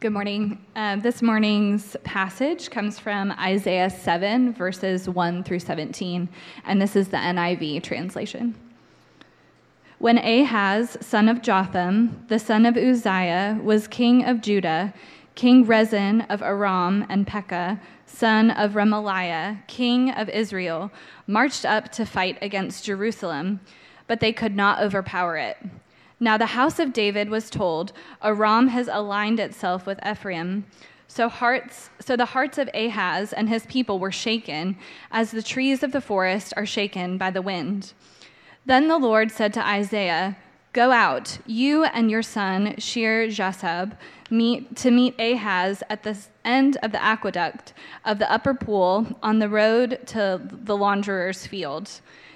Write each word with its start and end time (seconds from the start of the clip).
Good 0.00 0.12
morning. 0.12 0.64
Uh, 0.76 0.94
this 0.94 1.22
morning's 1.22 1.96
passage 2.04 2.70
comes 2.70 3.00
from 3.00 3.32
Isaiah 3.32 3.90
7, 3.90 4.52
verses 4.52 5.08
1 5.08 5.42
through 5.42 5.58
17, 5.58 6.28
and 6.66 6.80
this 6.80 6.94
is 6.94 7.08
the 7.08 7.16
NIV 7.16 7.82
translation. 7.82 8.54
When 9.98 10.18
Ahaz, 10.18 10.96
son 11.00 11.28
of 11.28 11.42
Jotham, 11.42 12.24
the 12.28 12.38
son 12.38 12.64
of 12.64 12.76
Uzziah, 12.76 13.58
was 13.60 13.88
king 13.88 14.24
of 14.24 14.40
Judah, 14.40 14.94
King 15.34 15.66
Rezin 15.66 16.20
of 16.30 16.42
Aram 16.42 17.04
and 17.08 17.26
Pekah, 17.26 17.80
son 18.06 18.52
of 18.52 18.74
Remaliah, 18.74 19.66
king 19.66 20.12
of 20.12 20.28
Israel, 20.28 20.92
marched 21.26 21.64
up 21.64 21.90
to 21.90 22.06
fight 22.06 22.38
against 22.40 22.84
Jerusalem, 22.84 23.58
but 24.06 24.20
they 24.20 24.32
could 24.32 24.54
not 24.54 24.80
overpower 24.80 25.36
it. 25.36 25.56
Now 26.20 26.36
the 26.36 26.46
house 26.46 26.78
of 26.78 26.92
David 26.92 27.30
was 27.30 27.50
told, 27.50 27.92
Aram 28.22 28.68
has 28.68 28.88
aligned 28.88 29.38
itself 29.38 29.86
with 29.86 30.04
Ephraim. 30.06 30.64
So, 31.06 31.28
hearts, 31.28 31.88
so 32.00 32.16
the 32.16 32.26
hearts 32.26 32.58
of 32.58 32.68
Ahaz 32.74 33.32
and 33.32 33.48
his 33.48 33.64
people 33.66 33.98
were 33.98 34.12
shaken, 34.12 34.76
as 35.10 35.30
the 35.30 35.42
trees 35.42 35.82
of 35.82 35.92
the 35.92 36.02
forest 36.02 36.52
are 36.56 36.66
shaken 36.66 37.16
by 37.16 37.30
the 37.30 37.40
wind. 37.40 37.94
Then 38.66 38.88
the 38.88 38.98
Lord 38.98 39.30
said 39.30 39.54
to 39.54 39.66
Isaiah, 39.66 40.36
Go 40.74 40.92
out, 40.92 41.38
you 41.46 41.84
and 41.84 42.10
your 42.10 42.22
son 42.22 42.74
Shear 42.76 43.26
Jashub, 43.28 43.96
meet, 44.30 44.76
to 44.76 44.90
meet 44.90 45.18
Ahaz 45.18 45.82
at 45.88 46.02
the 46.02 46.16
end 46.44 46.76
of 46.82 46.92
the 46.92 47.02
aqueduct 47.02 47.72
of 48.04 48.18
the 48.18 48.30
upper 48.30 48.52
pool 48.52 49.18
on 49.22 49.38
the 49.38 49.48
road 49.48 49.98
to 50.08 50.40
the 50.52 50.76
launderer's 50.76 51.46
field. 51.46 51.90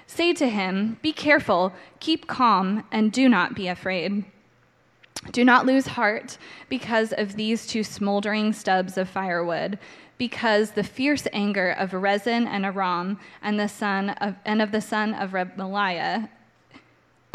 Say 0.07 0.33
to 0.33 0.49
him, 0.49 0.97
Be 1.01 1.11
careful, 1.11 1.73
keep 1.99 2.27
calm, 2.27 2.83
and 2.91 3.11
do 3.11 3.29
not 3.29 3.55
be 3.55 3.67
afraid. 3.67 4.25
Do 5.31 5.45
not 5.45 5.65
lose 5.65 5.87
heart 5.87 6.37
because 6.69 7.13
of 7.13 7.35
these 7.35 7.65
two 7.65 7.83
smoldering 7.83 8.51
stubs 8.53 8.97
of 8.97 9.09
firewood, 9.09 9.79
because 10.17 10.71
the 10.71 10.83
fierce 10.83 11.27
anger 11.31 11.71
of 11.71 11.93
Rezin 11.93 12.47
and 12.47 12.65
Aram 12.65 13.19
and 13.41 13.59
the 13.59 13.69
son 13.69 14.09
of 14.09 14.35
and 14.45 14.61
of 14.61 14.71
the 14.71 14.81
son 14.81 15.13
of 15.13 15.31
Remaliah, 15.31 16.29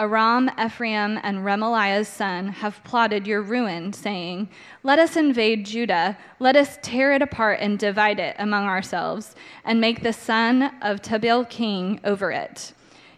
Aram, 0.01 0.49
Ephraim, 0.65 1.19
and 1.25 1.39
Remaliah's 1.39 2.07
son 2.07 2.49
have 2.49 2.85
plotted 2.85 3.27
your 3.27 3.43
ruin, 3.43 3.93
saying, 3.93 4.49
Let 4.85 5.01
us 5.01 5.17
invade 5.17 5.67
Judah, 5.67 6.17
let 6.39 6.55
us 6.55 6.79
tear 6.83 7.13
it 7.15 7.23
apart 7.23 7.59
and 7.61 7.79
divide 7.79 8.21
it 8.21 8.37
among 8.39 8.67
ourselves, 8.67 9.35
and 9.65 9.81
make 9.81 10.05
the 10.05 10.13
son 10.13 10.71
of 10.83 11.03
Tabeel 11.03 11.49
king 11.51 11.99
over 12.05 12.31
it. 12.31 12.73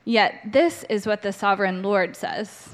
Yet 0.06 0.40
this 0.46 0.84
is 0.88 1.06
what 1.06 1.20
the 1.20 1.34
sovereign 1.34 1.82
Lord 1.82 2.16
says. 2.16 2.70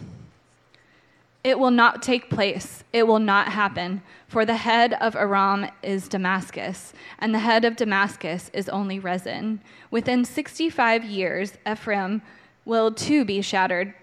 It 1.43 1.59
will 1.59 1.73
not 1.73 2.03
take 2.03 2.31
place. 2.31 2.85
It 2.93 3.07
will 3.07 3.19
not 3.19 3.49
happen. 3.49 4.03
For 4.29 4.45
the 4.45 4.57
head 4.57 4.95
of 4.95 5.17
Aram 5.17 5.69
is 5.83 6.09
Damascus, 6.09 6.93
and 7.19 7.35
the 7.35 7.41
head 7.41 7.65
of 7.65 7.77
Damascus 7.77 8.51
is 8.53 8.69
only 8.69 8.99
Rezin. 8.99 9.61
Within 9.91 10.25
65 10.25 11.05
years, 11.05 11.59
Ephraim 11.69 12.23
will 12.67 12.93
too 12.93 13.25
be 13.25 13.41
shattered, 13.41 13.95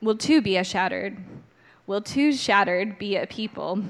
will 0.00 0.16
too 0.16 0.40
be 0.40 0.56
a 0.56 0.62
shattered, 0.62 1.16
will 1.88 2.02
too 2.02 2.32
shattered 2.32 2.98
be 2.98 3.16
a 3.16 3.26
people. 3.26 3.82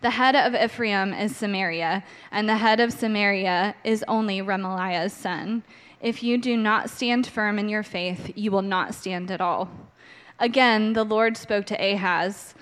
The 0.00 0.10
head 0.10 0.34
of 0.36 0.54
Ephraim 0.54 1.12
is 1.12 1.36
Samaria, 1.36 2.04
and 2.30 2.48
the 2.48 2.56
head 2.56 2.80
of 2.80 2.92
Samaria 2.92 3.74
is 3.84 4.04
only 4.08 4.40
Remaliah's 4.40 5.12
son. 5.12 5.62
If 6.00 6.22
you 6.22 6.38
do 6.38 6.56
not 6.56 6.88
stand 6.88 7.26
firm 7.26 7.58
in 7.58 7.68
your 7.68 7.82
faith, 7.82 8.32
you 8.36 8.50
will 8.50 8.62
not 8.62 8.94
stand 8.94 9.30
at 9.30 9.40
all. 9.40 9.68
Again, 10.38 10.92
the 10.92 11.04
Lord 11.04 11.36
spoke 11.36 11.66
to 11.66 11.76
Ahaz 11.76 12.54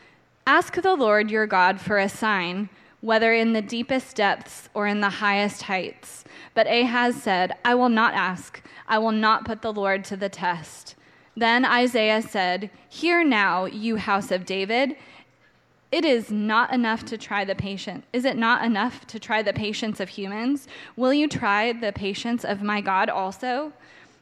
Ask 0.47 0.75
the 0.75 0.97
Lord 0.97 1.31
your 1.31 1.47
God 1.47 1.81
for 1.81 1.99
a 1.99 2.09
sign, 2.09 2.69
whether 3.01 3.33
in 3.33 3.53
the 3.53 3.63
deepest 3.63 4.17
depths 4.17 4.69
or 4.75 4.89
in 4.89 5.01
the 5.01 5.09
highest 5.09 5.63
heights. 5.63 6.25
But 6.55 6.67
Ahaz 6.67 7.23
said, 7.23 7.53
I 7.65 7.77
will 7.77 7.89
not 7.89 8.15
ask. 8.15 8.61
I 8.93 8.99
will 8.99 9.11
not 9.11 9.47
put 9.47 9.63
the 9.63 9.73
Lord 9.73 10.05
to 10.05 10.19
the 10.19 10.29
test. 10.29 10.97
Then 11.35 11.65
Isaiah 11.65 12.21
said, 12.21 12.69
Hear 12.91 13.25
now, 13.25 13.65
you 13.65 13.97
house 13.97 14.31
of 14.31 14.45
David. 14.45 14.97
It 15.91 16.05
is 16.05 16.31
not 16.31 16.75
enough 16.75 17.03
to 17.07 17.17
try 17.17 17.47
the 17.47 17.55
patient. 17.55 18.05
Is 18.13 18.27
it 18.27 18.37
not 18.37 18.63
enough 18.63 19.07
to 19.07 19.19
try 19.19 19.41
the 19.41 19.55
patience 19.55 19.99
of 19.99 20.11
humans? 20.11 20.69
Will 20.95 21.15
you 21.15 21.27
try 21.27 21.73
the 21.73 21.95
patience 21.95 22.45
of 22.45 22.61
my 22.61 22.83
God 22.83 23.09
also? 23.09 23.73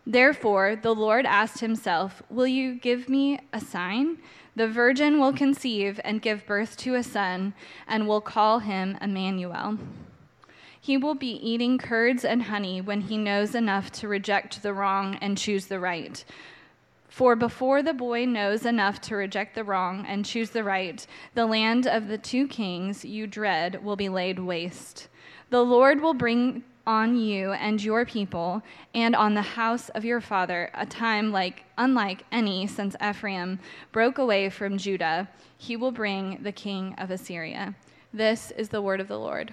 Therefore, 0.06 0.76
the 0.80 0.94
Lord 0.94 1.26
asked 1.26 1.58
himself, 1.58 2.22
Will 2.30 2.46
you 2.46 2.76
give 2.76 3.08
me 3.08 3.40
a 3.52 3.60
sign? 3.60 4.18
The 4.54 4.68
virgin 4.68 5.18
will 5.18 5.32
conceive 5.32 5.98
and 6.04 6.22
give 6.22 6.46
birth 6.46 6.76
to 6.76 6.94
a 6.94 7.02
son, 7.02 7.54
and 7.88 8.06
will 8.06 8.20
call 8.20 8.60
him 8.60 8.96
Emmanuel. 9.00 9.78
He 10.80 10.96
will 10.96 11.14
be 11.14 11.32
eating 11.46 11.76
curds 11.76 12.24
and 12.24 12.44
honey 12.44 12.80
when 12.80 13.02
he 13.02 13.18
knows 13.18 13.54
enough 13.54 13.92
to 13.92 14.08
reject 14.08 14.62
the 14.62 14.72
wrong 14.72 15.18
and 15.20 15.36
choose 15.36 15.66
the 15.66 15.78
right. 15.78 16.24
For 17.08 17.36
before 17.36 17.82
the 17.82 17.92
boy 17.92 18.24
knows 18.24 18.64
enough 18.64 19.00
to 19.02 19.16
reject 19.16 19.54
the 19.54 19.64
wrong 19.64 20.06
and 20.06 20.24
choose 20.24 20.50
the 20.50 20.64
right, 20.64 21.06
the 21.34 21.44
land 21.44 21.86
of 21.86 22.08
the 22.08 22.16
two 22.16 22.48
kings 22.48 23.04
you 23.04 23.26
dread 23.26 23.84
will 23.84 23.96
be 23.96 24.08
laid 24.08 24.38
waste. 24.38 25.08
The 25.50 25.64
Lord 25.64 26.00
will 26.00 26.14
bring 26.14 26.64
on 26.86 27.16
you 27.16 27.52
and 27.52 27.82
your 27.82 28.06
people 28.06 28.62
and 28.94 29.14
on 29.14 29.34
the 29.34 29.42
house 29.42 29.90
of 29.90 30.04
your 30.04 30.20
father 30.20 30.70
a 30.74 30.86
time 30.86 31.30
like 31.30 31.64
unlike 31.76 32.24
any 32.32 32.66
since 32.66 32.96
Ephraim 33.04 33.58
broke 33.92 34.18
away 34.18 34.48
from 34.48 34.78
Judah 34.78 35.28
he 35.58 35.76
will 35.76 35.92
bring 35.92 36.42
the 36.42 36.52
king 36.52 36.94
of 36.96 37.10
Assyria 37.10 37.74
this 38.12 38.50
is 38.52 38.70
the 38.70 38.80
word 38.80 39.00
of 39.00 39.08
the 39.08 39.18
Lord 39.18 39.52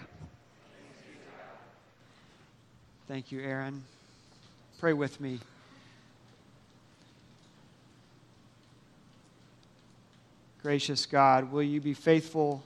Thank 3.07 3.31
you 3.31 3.40
Aaron. 3.40 3.85
Pray 4.79 4.91
with 4.91 5.22
me. 5.22 5.40
Gracious 10.62 11.06
God 11.06 11.50
will 11.50 11.63
you 11.63 11.79
be 11.79 11.94
faithful 11.94 12.62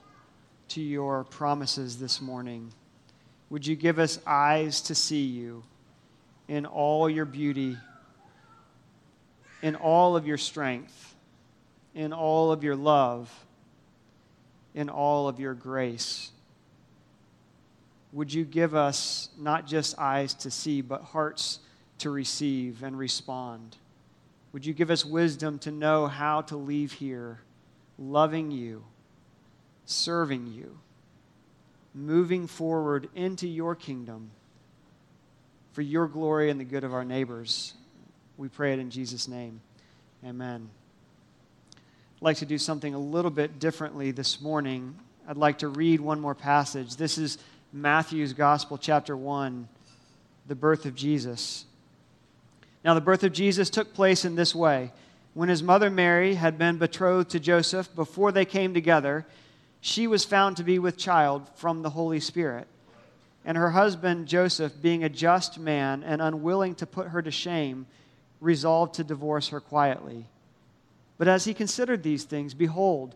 to 0.69 0.81
your 0.81 1.25
promises 1.25 2.00
this 2.00 2.19
morning? 2.19 2.72
Would 3.52 3.68
you 3.68 3.75
give 3.75 4.00
us 4.00 4.18
eyes 4.25 4.81
to 4.81 4.96
see 4.96 5.25
you 5.25 5.62
in 6.47 6.66
all 6.66 7.08
your 7.08 7.25
beauty, 7.25 7.78
in 9.62 9.75
all 9.75 10.16
of 10.16 10.25
your 10.25 10.40
strength, 10.40 11.13
in 11.94 12.13
all 12.13 12.52
of 12.52 12.63
your 12.63 12.75
love, 12.75 13.31
in 14.73 14.90
all 14.90 15.28
of 15.28 15.40
your 15.40 15.53
grace? 15.53 16.31
Would 18.14 18.34
you 18.34 18.44
give 18.44 18.76
us 18.76 19.30
not 19.38 19.68
just 19.68 19.98
eyes 19.98 20.34
to 20.36 20.52
see, 20.52 20.82
but 20.82 21.02
hearts 21.02 21.60
to 22.00 22.10
receive 22.10 22.84
and 22.84 22.98
respond? 22.98 23.78
Would 24.54 24.66
you 24.66 24.74
give 24.74 24.92
us 24.92 25.06
wisdom 25.06 25.60
to 25.60 25.72
know 25.72 26.08
how 26.08 26.42
to 26.42 26.58
leave 26.58 26.94
here 26.94 27.40
loving 27.98 28.52
you, 28.52 28.84
serving 29.86 30.48
you? 30.48 30.80
moving 31.94 32.48
forward 32.48 33.10
into 33.16 33.48
your 33.48 33.76
kingdom 33.76 34.32
for 35.74 35.82
your 35.82 36.08
glory 36.08 36.50
and 36.50 36.60
the 36.60 36.66
good 36.66 36.84
of 36.84 36.94
our 36.94 37.06
neighbors. 37.06 37.74
We 38.38 38.48
pray 38.48 38.74
it 38.74 38.80
in 38.80 38.90
Jesus' 38.90 39.28
name. 39.28 39.62
Amen. 40.26 40.70
I'd 41.74 42.22
like 42.22 42.38
to 42.38 42.46
do 42.46 42.58
something 42.58 42.94
a 42.94 43.00
little 43.00 43.32
bit 43.32 43.60
differently 43.60 44.12
this 44.12 44.42
morning. 44.42 44.96
I'd 45.28 45.38
like 45.38 45.60
to 45.60 45.68
read 45.68 46.00
one 46.00 46.20
more 46.20 46.36
passage. 46.36 46.96
This 46.96 47.18
is 47.18 47.38
Matthew's 47.74 48.34
Gospel, 48.34 48.78
chapter 48.78 49.16
1, 49.16 49.68
the 50.48 50.56
birth 50.56 50.86
of 50.86 50.94
Jesus. 50.94 51.66
Now, 52.84 52.94
the 52.94 53.02
birth 53.02 53.24
of 53.24 53.32
Jesus 53.32 53.70
took 53.70 53.94
place 53.94 54.26
in 54.26 54.36
this 54.36 54.54
way. 54.54 54.92
When 55.34 55.48
his 55.48 55.64
mother 55.64 55.90
Mary 55.90 56.36
had 56.36 56.58
been 56.58 56.78
betrothed 56.78 57.30
to 57.30 57.40
Joseph, 57.40 57.94
before 57.96 58.34
they 58.34 58.44
came 58.44 58.74
together, 58.74 59.26
she 59.80 60.06
was 60.06 60.26
found 60.26 60.58
to 60.58 60.64
be 60.64 60.80
with 60.80 60.98
child 60.98 61.47
from 61.56 61.82
the 61.82 61.91
Holy 61.91 62.20
Spirit. 62.20 62.68
And 63.46 63.58
her 63.58 63.72
husband, 63.72 64.28
Joseph, 64.28 64.73
being 64.82 65.03
a 65.03 65.09
just 65.09 65.58
man 65.58 66.03
and 66.03 66.22
unwilling 66.22 66.76
to 66.76 66.85
put 66.85 67.08
her 67.08 67.22
to 67.22 67.32
shame, 67.32 67.88
resolved 68.41 68.96
to 68.96 69.03
divorce 69.06 69.47
her 69.47 69.62
quietly. 69.62 70.26
But 71.18 71.29
as 71.29 71.46
he 71.46 71.53
considered 71.53 72.03
these 72.03 72.26
things, 72.26 72.53
behold, 72.53 73.16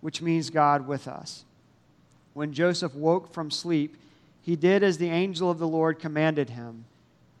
which 0.00 0.22
means 0.22 0.50
God 0.50 0.86
with 0.86 1.06
us. 1.06 1.44
When 2.34 2.52
Joseph 2.52 2.94
woke 2.94 3.32
from 3.32 3.50
sleep, 3.50 3.96
he 4.42 4.56
did 4.56 4.82
as 4.82 4.98
the 4.98 5.10
angel 5.10 5.50
of 5.50 5.58
the 5.58 5.68
Lord 5.68 5.98
commanded 5.98 6.50
him. 6.50 6.84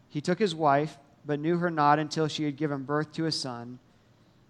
He 0.08 0.20
took 0.20 0.38
his 0.38 0.54
wife, 0.54 0.98
but 1.24 1.40
knew 1.40 1.58
her 1.58 1.70
not 1.70 1.98
until 1.98 2.28
she 2.28 2.44
had 2.44 2.56
given 2.56 2.82
birth 2.82 3.12
to 3.12 3.26
a 3.26 3.32
son, 3.32 3.78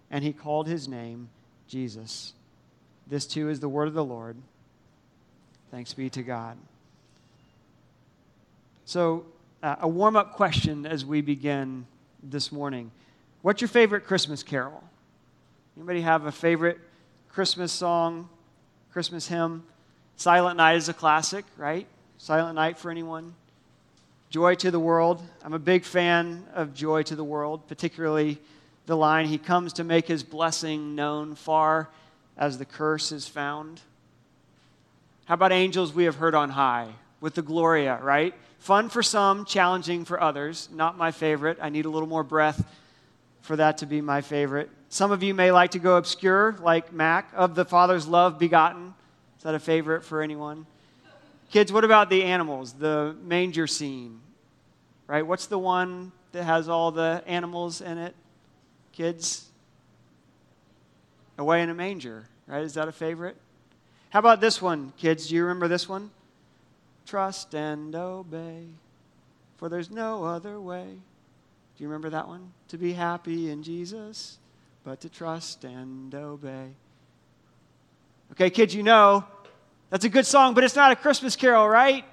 and 0.09 0.23
he 0.23 0.33
called 0.33 0.67
his 0.67 0.87
name 0.87 1.29
Jesus. 1.67 2.33
This 3.07 3.25
too 3.25 3.49
is 3.49 3.59
the 3.59 3.69
word 3.69 3.87
of 3.87 3.93
the 3.93 4.03
Lord. 4.03 4.35
Thanks 5.69 5.93
be 5.93 6.09
to 6.09 6.23
God. 6.23 6.57
So, 8.85 9.25
uh, 9.63 9.77
a 9.81 9.87
warm 9.87 10.15
up 10.15 10.33
question 10.33 10.85
as 10.85 11.05
we 11.05 11.21
begin 11.21 11.85
this 12.23 12.51
morning. 12.51 12.91
What's 13.41 13.61
your 13.61 13.69
favorite 13.69 14.05
Christmas 14.05 14.43
carol? 14.43 14.83
Anybody 15.77 16.01
have 16.01 16.25
a 16.25 16.31
favorite 16.31 16.79
Christmas 17.33 17.71
song, 17.71 18.27
Christmas 18.91 19.25
hymn? 19.29 19.63
Silent 20.17 20.57
Night 20.57 20.75
is 20.75 20.89
a 20.89 20.93
classic, 20.93 21.45
right? 21.55 21.87
Silent 22.17 22.55
Night 22.55 22.77
for 22.77 22.91
anyone? 22.91 23.33
Joy 24.29 24.55
to 24.55 24.69
the 24.69 24.79
World. 24.81 25.21
I'm 25.41 25.53
a 25.53 25.59
big 25.59 25.85
fan 25.85 26.45
of 26.53 26.73
Joy 26.73 27.03
to 27.03 27.15
the 27.15 27.23
World, 27.23 27.65
particularly 27.69 28.37
the 28.85 28.97
line, 28.97 29.27
He 29.27 29.37
comes 29.37 29.71
to 29.73 29.85
make 29.85 30.09
His 30.09 30.23
blessing 30.23 30.93
known 30.93 31.35
far 31.35 31.87
as 32.37 32.57
the 32.57 32.65
curse 32.65 33.13
is 33.13 33.29
found. 33.29 33.79
How 35.23 35.35
about 35.35 35.53
Angels 35.53 35.93
We 35.93 36.03
Have 36.03 36.15
Heard 36.15 36.35
on 36.35 36.49
High 36.49 36.89
with 37.21 37.35
the 37.35 37.41
Gloria, 37.41 37.97
right? 38.03 38.33
Fun 38.59 38.89
for 38.89 39.01
some, 39.01 39.45
challenging 39.45 40.03
for 40.03 40.19
others. 40.19 40.67
Not 40.73 40.97
my 40.97 41.11
favorite. 41.11 41.59
I 41.61 41.69
need 41.69 41.85
a 41.85 41.89
little 41.89 42.09
more 42.09 42.23
breath 42.23 42.61
for 43.39 43.55
that 43.55 43.77
to 43.77 43.85
be 43.85 44.01
my 44.01 44.19
favorite. 44.19 44.69
Some 44.91 45.13
of 45.13 45.23
you 45.23 45.33
may 45.33 45.53
like 45.53 45.71
to 45.71 45.79
go 45.79 45.95
obscure, 45.95 46.57
like 46.59 46.91
Mac, 46.91 47.31
of 47.33 47.55
the 47.55 47.63
Father's 47.63 48.09
love 48.09 48.37
begotten. 48.37 48.93
Is 49.37 49.43
that 49.43 49.55
a 49.55 49.59
favorite 49.59 50.03
for 50.03 50.21
anyone? 50.21 50.65
Kids, 51.49 51.71
what 51.71 51.85
about 51.85 52.09
the 52.09 52.23
animals, 52.23 52.73
the 52.73 53.15
manger 53.23 53.67
scene? 53.67 54.19
Right? 55.07 55.25
What's 55.25 55.45
the 55.45 55.57
one 55.57 56.11
that 56.33 56.43
has 56.43 56.67
all 56.67 56.91
the 56.91 57.23
animals 57.25 57.79
in 57.79 57.97
it? 57.97 58.13
Kids? 58.91 59.45
Away 61.37 61.61
in 61.61 61.69
a 61.69 61.73
manger, 61.73 62.27
right? 62.45 62.61
Is 62.61 62.73
that 62.73 62.89
a 62.89 62.91
favorite? 62.91 63.37
How 64.09 64.19
about 64.19 64.41
this 64.41 64.61
one, 64.61 64.91
kids? 64.97 65.27
Do 65.27 65.35
you 65.35 65.43
remember 65.43 65.69
this 65.69 65.87
one? 65.87 66.11
Trust 67.05 67.55
and 67.55 67.95
obey, 67.95 68.65
for 69.55 69.69
there's 69.69 69.89
no 69.89 70.25
other 70.25 70.59
way. 70.59 70.83
Do 70.83 71.83
you 71.83 71.87
remember 71.87 72.09
that 72.09 72.27
one? 72.27 72.51
To 72.67 72.77
be 72.77 72.91
happy 72.91 73.49
in 73.49 73.63
Jesus, 73.63 74.37
but 74.83 75.01
to 75.01 75.09
trust 75.09 75.63
and 75.63 76.13
obey. 76.13 76.69
Okay, 78.31 78.49
kids, 78.49 78.73
you 78.73 78.83
know 78.83 79.25
that's 79.89 80.05
a 80.05 80.09
good 80.09 80.25
song, 80.25 80.53
but 80.53 80.63
it's 80.63 80.75
not 80.75 80.91
a 80.91 80.95
Christmas 80.95 81.35
carol, 81.35 81.67
right? 81.67 82.05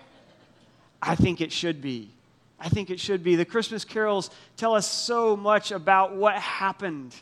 I 1.00 1.14
think 1.14 1.40
it 1.40 1.52
should 1.52 1.80
be. 1.80 2.10
I 2.58 2.68
think 2.68 2.90
it 2.90 2.98
should 2.98 3.22
be. 3.22 3.36
The 3.36 3.44
Christmas 3.44 3.84
carols 3.84 4.30
tell 4.56 4.74
us 4.74 4.90
so 4.90 5.36
much 5.36 5.70
about 5.70 6.16
what 6.16 6.34
happened 6.34 7.14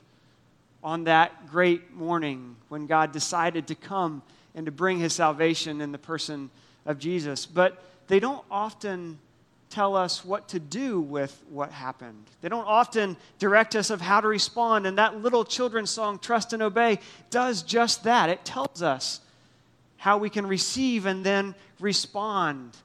on 0.82 1.04
that 1.04 1.48
great 1.48 1.92
morning 1.92 2.56
when 2.68 2.86
God 2.86 3.12
decided 3.12 3.66
to 3.66 3.74
come 3.74 4.22
and 4.54 4.64
to 4.64 4.72
bring 4.72 4.98
his 4.98 5.12
salvation 5.12 5.82
in 5.82 5.92
the 5.92 5.98
person 5.98 6.48
of 6.86 6.98
Jesus. 6.98 7.44
But 7.44 7.82
they 8.06 8.18
don't 8.18 8.44
often 8.50 9.18
tell 9.70 9.96
us 9.96 10.24
what 10.24 10.48
to 10.48 10.60
do 10.60 11.00
with 11.00 11.42
what 11.50 11.70
happened. 11.70 12.24
They 12.40 12.48
don't 12.48 12.66
often 12.66 13.16
direct 13.38 13.74
us 13.74 13.90
of 13.90 14.00
how 14.00 14.20
to 14.20 14.28
respond. 14.28 14.86
And 14.86 14.98
that 14.98 15.20
little 15.22 15.44
children's 15.44 15.90
song, 15.90 16.18
Trust 16.18 16.52
and 16.52 16.62
Obey, 16.62 17.00
does 17.30 17.62
just 17.62 18.04
that. 18.04 18.30
It 18.30 18.44
tells 18.44 18.82
us 18.82 19.20
how 19.96 20.18
we 20.18 20.30
can 20.30 20.46
receive 20.46 21.06
and 21.06 21.24
then 21.24 21.54
respond 21.80 22.76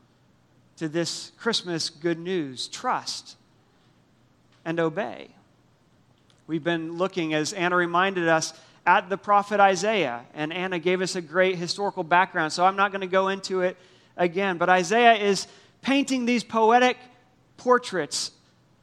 to 0.78 0.90
this 0.90 1.32
Christmas 1.38 1.90
good 1.90 2.18
news. 2.18 2.68
Trust 2.68 3.38
and 4.66 4.80
obey. 4.80 5.28
We've 6.48 6.64
been 6.64 6.98
looking, 6.98 7.34
as 7.34 7.54
Anna 7.54 7.76
reminded 7.76 8.28
us, 8.28 8.54
at 8.86 9.10
the 9.10 9.18
prophet 9.18 9.60
Isaiah, 9.60 10.26
and 10.34 10.52
Anna 10.52 10.80
gave 10.80 11.02
us 11.02 11.16
a 11.16 11.22
great 11.22 11.56
historical 11.56 12.04
background, 12.04 12.52
so 12.52 12.66
I'm 12.66 12.76
not 12.76 12.92
going 12.92 13.02
to 13.02 13.08
go 13.08 13.28
into 13.28 13.62
it 13.62 13.78
again. 14.18 14.58
But 14.58 14.70
Isaiah 14.70 15.14
is 15.14 15.48
painting 15.82 16.26
these 16.26 16.44
poetic 16.44 16.98
portraits 17.58 18.32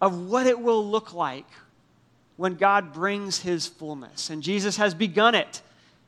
of 0.00 0.28
what 0.28 0.46
it 0.46 0.60
will 0.60 0.86
look 0.86 1.12
like 1.12 1.46
when 2.36 2.54
God 2.54 2.92
brings 2.92 3.40
his 3.40 3.66
fullness. 3.66 4.30
And 4.30 4.42
Jesus 4.42 4.76
has 4.76 4.94
begun 4.94 5.34
it 5.34 5.60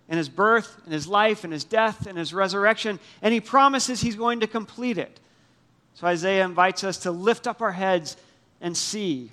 in 0.09 0.17
his 0.17 0.29
birth, 0.29 0.81
in 0.87 0.93
his 0.93 1.07
life, 1.07 1.45
in 1.45 1.51
his 1.51 1.65
death, 1.65 2.07
in 2.07 2.17
his 2.17 2.35
resurrection, 2.35 2.99
and 3.23 3.33
he 3.33 3.41
promises 3.41 4.01
he's 4.01 4.17
going 4.17 4.41
to 4.41 4.47
complete 4.47 4.99
it. 4.99 5.21
So 5.95 6.07
Isaiah 6.07 6.45
invites 6.45 6.85
us 6.85 6.99
to 6.99 7.11
lift 7.11 7.47
up 7.47 7.61
our 7.61 7.73
heads 7.73 8.17
and 8.61 8.77
see. 8.77 9.31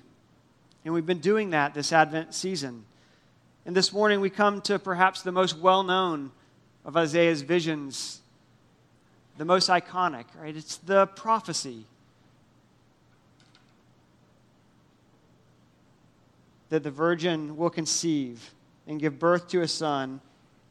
And 0.84 0.94
we've 0.94 1.06
been 1.06 1.18
doing 1.18 1.50
that 1.50 1.74
this 1.74 1.92
Advent 1.92 2.34
season. 2.34 2.84
And 3.66 3.76
this 3.76 3.92
morning 3.92 4.20
we 4.20 4.30
come 4.30 4.60
to 4.62 4.78
perhaps 4.78 5.22
the 5.22 5.32
most 5.32 5.58
well 5.58 5.82
known 5.82 6.32
of 6.84 6.96
Isaiah's 6.96 7.42
visions 7.42 8.20
the 9.38 9.44
most 9.44 9.70
iconic, 9.70 10.24
right? 10.38 10.54
It's 10.54 10.76
the 10.78 11.06
prophecy 11.06 11.84
that 16.70 16.82
the 16.82 16.90
virgin 16.90 17.56
will 17.56 17.70
conceive 17.70 18.50
and 18.86 19.00
give 19.00 19.18
birth 19.18 19.48
to 19.48 19.62
a 19.62 19.68
son 19.68 20.20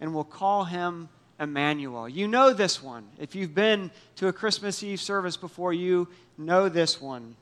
and 0.02 0.14
will 0.14 0.26
call 0.26 0.66
him 0.66 1.08
Emmanuel. 1.40 2.10
You 2.10 2.28
know 2.28 2.52
this 2.52 2.84
one. 2.84 3.08
If 3.20 3.36
you've 3.36 3.56
been 3.56 3.90
to 4.18 4.28
a 4.28 4.34
Christmas 4.34 4.84
Eve 4.84 5.00
service 5.00 5.38
before, 5.38 5.72
you 5.72 6.10
know 6.38 6.68
this 6.68 7.02
one. 7.02 7.36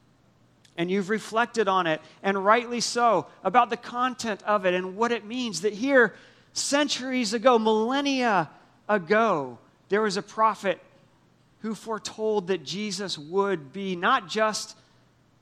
And 0.77 0.91
you've 0.91 1.09
reflected 1.09 1.67
on 1.67 1.87
it, 1.87 2.01
and 2.21 2.45
rightly 2.45 2.81
so, 2.81 3.27
about 3.43 3.69
the 3.69 3.77
content 3.77 4.43
of 4.43 4.65
it 4.65 4.73
and 4.73 4.95
what 4.95 5.11
it 5.11 5.25
means. 5.25 5.61
That 5.61 5.73
here, 5.73 6.13
centuries 6.53 7.33
ago, 7.33 7.57
millennia 7.57 8.49
ago, 8.87 9.57
there 9.89 10.01
was 10.01 10.17
a 10.17 10.21
prophet 10.21 10.79
who 11.65 11.73
foretold 11.73 12.45
that 12.45 12.63
Jesus 12.63 13.17
would 13.17 13.73
be 13.73 13.95
not 13.95 14.29
just 14.29 14.77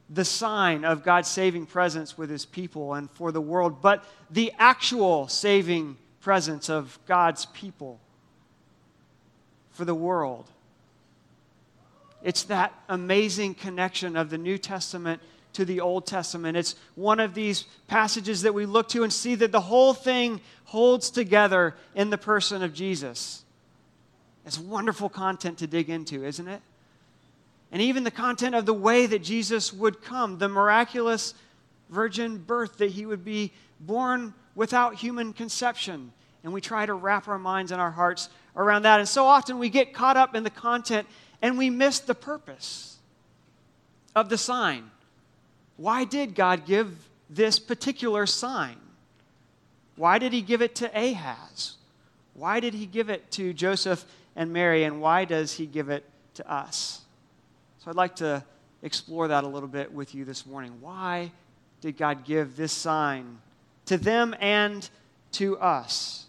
the 0.09 0.23
sign 0.23 0.85
of 0.85 1.03
God's 1.03 1.27
saving 1.27 1.65
presence 1.65 2.17
with 2.17 2.29
his 2.29 2.45
people 2.45 2.93
and 2.93 3.11
for 3.11 3.33
the 3.33 3.41
world, 3.41 3.81
but 3.81 4.05
the 4.31 4.53
actual 4.57 5.27
saving 5.27 5.97
presence 6.21 6.69
of 6.69 6.97
God's 7.07 7.45
people 7.47 7.99
for 9.71 9.83
the 9.83 9.93
world. 9.93 10.49
It's 12.23 12.43
that 12.43 12.73
amazing 12.87 13.55
connection 13.55 14.15
of 14.15 14.29
the 14.29 14.37
New 14.37 14.57
Testament 14.57 15.21
to 15.51 15.65
the 15.65 15.81
Old 15.81 16.05
Testament. 16.05 16.55
It's 16.55 16.75
one 16.95 17.19
of 17.19 17.33
these 17.33 17.63
passages 17.89 18.43
that 18.43 18.53
we 18.53 18.65
look 18.65 18.87
to 18.89 19.03
and 19.03 19.11
see 19.11 19.35
that 19.35 19.51
the 19.51 19.59
whole 19.59 19.93
thing 19.93 20.39
holds 20.63 21.09
together 21.09 21.75
in 21.95 22.11
the 22.11 22.17
person 22.17 22.63
of 22.63 22.73
Jesus. 22.73 23.42
It's 24.45 24.59
wonderful 24.59 25.09
content 25.09 25.59
to 25.59 25.67
dig 25.67 25.89
into, 25.89 26.23
isn't 26.23 26.47
it? 26.47 26.61
And 27.71 27.81
even 27.81 28.03
the 28.03 28.11
content 28.11 28.55
of 28.55 28.65
the 28.65 28.73
way 28.73 29.05
that 29.07 29.23
Jesus 29.23 29.73
would 29.73 30.01
come, 30.01 30.37
the 30.37 30.49
miraculous 30.49 31.33
virgin 31.89 32.37
birth, 32.37 32.77
that 32.77 32.91
he 32.91 33.05
would 33.05 33.25
be 33.25 33.51
born 33.79 34.33
without 34.55 34.95
human 34.95 35.33
conception. 35.33 36.11
And 36.43 36.53
we 36.53 36.61
try 36.61 36.85
to 36.85 36.93
wrap 36.93 37.27
our 37.27 37.39
minds 37.39 37.71
and 37.71 37.81
our 37.81 37.91
hearts 37.91 38.29
around 38.55 38.83
that. 38.83 38.99
And 38.99 39.09
so 39.09 39.25
often 39.25 39.59
we 39.59 39.69
get 39.69 39.93
caught 39.93 40.17
up 40.17 40.35
in 40.35 40.43
the 40.43 40.49
content 40.49 41.07
and 41.41 41.57
we 41.57 41.69
miss 41.69 41.99
the 41.99 42.15
purpose 42.15 42.97
of 44.15 44.29
the 44.29 44.37
sign. 44.37 44.91
Why 45.77 46.05
did 46.05 46.35
God 46.35 46.65
give 46.65 47.09
this 47.29 47.59
particular 47.59 48.25
sign? 48.25 48.77
Why 49.95 50.19
did 50.19 50.33
he 50.33 50.41
give 50.41 50.61
it 50.61 50.75
to 50.75 50.91
Ahaz? 50.97 51.75
Why 52.33 52.59
did 52.59 52.73
he 52.73 52.85
give 52.85 53.09
it 53.09 53.31
to 53.31 53.53
Joseph 53.53 54.05
and 54.35 54.51
Mary, 54.51 54.83
and 54.83 55.01
why 55.01 55.25
does 55.25 55.53
he 55.53 55.65
give 55.65 55.89
it 55.89 56.03
to 56.35 56.51
us? 56.51 57.01
So 57.79 57.89
I'd 57.89 57.95
like 57.95 58.15
to 58.17 58.43
explore 58.81 59.27
that 59.27 59.43
a 59.43 59.47
little 59.47 59.69
bit 59.69 59.93
with 59.93 60.15
you 60.15 60.25
this 60.25 60.45
morning. 60.45 60.73
Why 60.81 61.31
did 61.81 61.97
God 61.97 62.25
give 62.25 62.55
this 62.55 62.71
sign 62.71 63.39
to 63.85 63.97
them 63.97 64.35
and 64.39 64.87
to 65.33 65.57
us? 65.59 66.25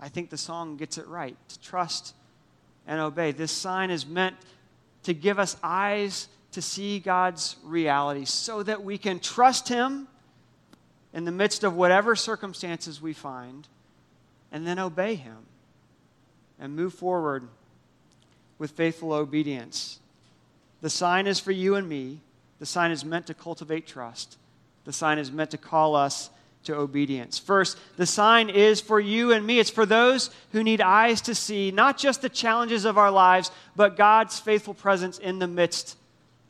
I 0.00 0.08
think 0.08 0.30
the 0.30 0.36
song 0.36 0.76
gets 0.76 0.98
it 0.98 1.06
right 1.06 1.36
to 1.48 1.60
trust 1.60 2.14
and 2.86 3.00
obey. 3.00 3.32
This 3.32 3.52
sign 3.52 3.90
is 3.90 4.06
meant 4.06 4.36
to 5.04 5.14
give 5.14 5.38
us 5.38 5.56
eyes 5.62 6.28
to 6.52 6.62
see 6.62 6.98
God's 6.98 7.56
reality 7.64 8.24
so 8.24 8.62
that 8.62 8.82
we 8.84 8.98
can 8.98 9.20
trust 9.20 9.68
Him 9.68 10.08
in 11.12 11.24
the 11.24 11.32
midst 11.32 11.64
of 11.64 11.74
whatever 11.74 12.14
circumstances 12.14 13.00
we 13.00 13.12
find 13.12 13.68
and 14.50 14.66
then 14.66 14.78
obey 14.78 15.14
Him 15.14 15.38
and 16.62 16.76
move 16.76 16.94
forward 16.94 17.48
with 18.56 18.70
faithful 18.70 19.12
obedience. 19.12 19.98
The 20.80 20.88
sign 20.88 21.26
is 21.26 21.40
for 21.40 21.50
you 21.50 21.74
and 21.74 21.88
me. 21.88 22.20
The 22.60 22.66
sign 22.66 22.92
is 22.92 23.04
meant 23.04 23.26
to 23.26 23.34
cultivate 23.34 23.84
trust. 23.84 24.38
The 24.84 24.92
sign 24.92 25.18
is 25.18 25.32
meant 25.32 25.50
to 25.50 25.58
call 25.58 25.96
us 25.96 26.30
to 26.64 26.76
obedience. 26.76 27.36
First, 27.36 27.76
the 27.96 28.06
sign 28.06 28.48
is 28.48 28.80
for 28.80 29.00
you 29.00 29.32
and 29.32 29.44
me. 29.44 29.58
It's 29.58 29.70
for 29.70 29.84
those 29.84 30.30
who 30.52 30.62
need 30.62 30.80
eyes 30.80 31.20
to 31.22 31.34
see 31.34 31.72
not 31.72 31.98
just 31.98 32.22
the 32.22 32.28
challenges 32.28 32.84
of 32.84 32.96
our 32.96 33.10
lives, 33.10 33.50
but 33.74 33.96
God's 33.96 34.38
faithful 34.38 34.74
presence 34.74 35.18
in 35.18 35.40
the 35.40 35.48
midst 35.48 35.96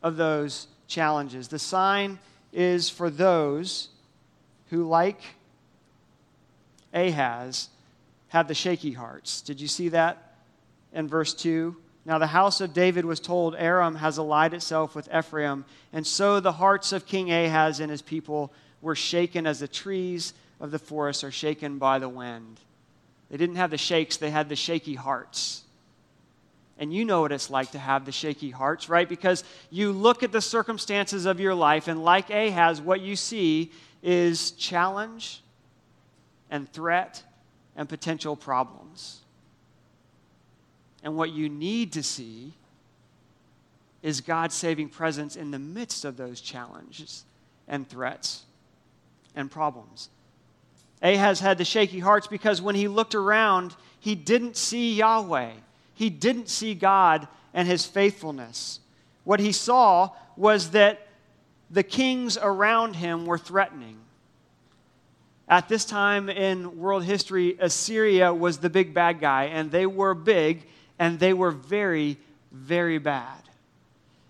of 0.03 0.17
those 0.17 0.67
challenges. 0.89 1.49
The 1.49 1.59
sign 1.59 2.19
is 2.53 2.91
for 2.91 3.09
those 3.09 3.89
who, 4.69 4.87
like 4.87 5.23
Ahaz, 6.93 7.71
have 8.33 8.49
the 8.49 8.55
shaky 8.55 8.93
hearts. 8.93 9.43
Did 9.43 9.61
you 9.61 9.69
see 9.69 9.91
that 9.91 10.37
in 10.95 11.07
verse 11.07 11.35
2? 11.35 11.77
Now 12.07 12.17
the 12.17 12.29
house 12.29 12.63
of 12.63 12.73
David 12.73 13.05
was 13.05 13.21
told, 13.21 13.55
Aram 13.55 13.97
has 13.97 14.17
allied 14.17 14.55
itself 14.55 14.95
with 14.95 15.07
Ephraim, 15.15 15.67
and 15.93 16.07
so 16.07 16.41
the 16.41 16.53
hearts 16.53 16.93
of 16.93 17.05
King 17.05 17.31
Ahaz 17.31 17.79
and 17.79 17.91
his 17.91 18.01
people 18.01 18.51
were 18.81 18.97
shaken 18.97 19.47
as 19.47 19.61
the 19.61 19.69
trees 19.69 20.33
of 20.61 20.71
the 20.71 20.79
forest 20.79 21.25
are 21.25 21.31
shaken 21.31 21.77
by 21.77 21.99
the 21.99 22.09
wind. 22.09 22.59
They 23.29 23.37
didn't 23.37 23.57
have 23.57 23.71
the 23.71 23.77
shakes, 23.77 24.17
they 24.17 24.31
had 24.31 24.49
the 24.49 24.57
shaky 24.57 24.95
hearts. 24.95 25.63
And 26.79 26.91
you 26.91 27.05
know 27.05 27.21
what 27.21 27.33
it's 27.33 27.51
like 27.51 27.73
to 27.73 27.79
have 27.79 28.07
the 28.07 28.13
shaky 28.13 28.51
hearts, 28.51 28.89
right? 28.89 29.07
Because 29.07 29.45
you 29.71 29.93
look 29.93 30.23
at 30.23 30.33
the 30.33 30.41
circumstances 30.41 31.27
of 31.27 31.39
your 31.39 31.55
life, 31.55 31.87
and 31.87 32.03
like 32.03 32.31
Ahaz, 32.31 32.81
what 32.81 33.03
you 33.03 33.15
see 33.15 33.73
is 34.03 34.53
challenge 34.53 35.43
and 36.51 36.67
threat 36.73 37.23
and 37.77 37.89
potential 37.89 38.37
problems. 38.37 39.21
And 41.03 41.17
what 41.17 41.31
you 41.33 41.49
need 41.49 41.93
to 41.93 42.03
see 42.03 42.53
is 44.03 44.21
God's 44.21 44.55
saving 44.55 44.89
presence 44.89 45.37
in 45.37 45.51
the 45.51 45.59
midst 45.59 46.05
of 46.05 46.17
those 46.17 46.41
challenges 46.41 47.25
and 47.69 47.89
threats 47.89 48.45
and 49.35 49.51
problems. 49.51 50.11
Ahaz 51.03 51.41
had 51.41 51.59
the 51.59 51.65
shaky 51.65 51.99
hearts 51.99 52.27
because 52.27 52.63
when 52.63 52.75
he 52.75 52.89
looked 52.89 53.15
around, 53.15 53.75
he 53.99 54.15
didn't 54.15 54.57
see 54.57 54.95
Yahweh. 54.95 55.53
He 55.95 56.11
didn't 56.11 56.49
see 56.49 56.75
God 56.75 57.27
and 57.55 57.67
his 57.67 57.85
faithfulness. 57.85 58.81
What 59.25 59.41
he 59.41 59.53
saw 59.53 60.11
was 60.37 60.71
that 60.71 61.07
the 61.71 61.83
kings 61.83 62.39
around 62.41 62.97
him 62.97 63.27
were 63.27 63.39
threatening. 63.39 63.99
At 65.53 65.69
this 65.69 65.85
time 65.85 66.31
in 66.31 66.79
world 66.79 67.05
history, 67.05 67.59
Assyria 67.61 68.33
was 68.33 68.57
the 68.57 68.71
big 68.71 68.95
bad 68.95 69.21
guy, 69.21 69.45
and 69.45 69.71
they 69.71 69.85
were 69.85 70.15
big 70.15 70.63
and 70.99 71.19
they 71.19 71.35
were 71.35 71.51
very, 71.51 72.17
very 72.53 72.97
bad. 72.97 73.43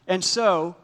And 0.08 0.24
so, 0.24 0.74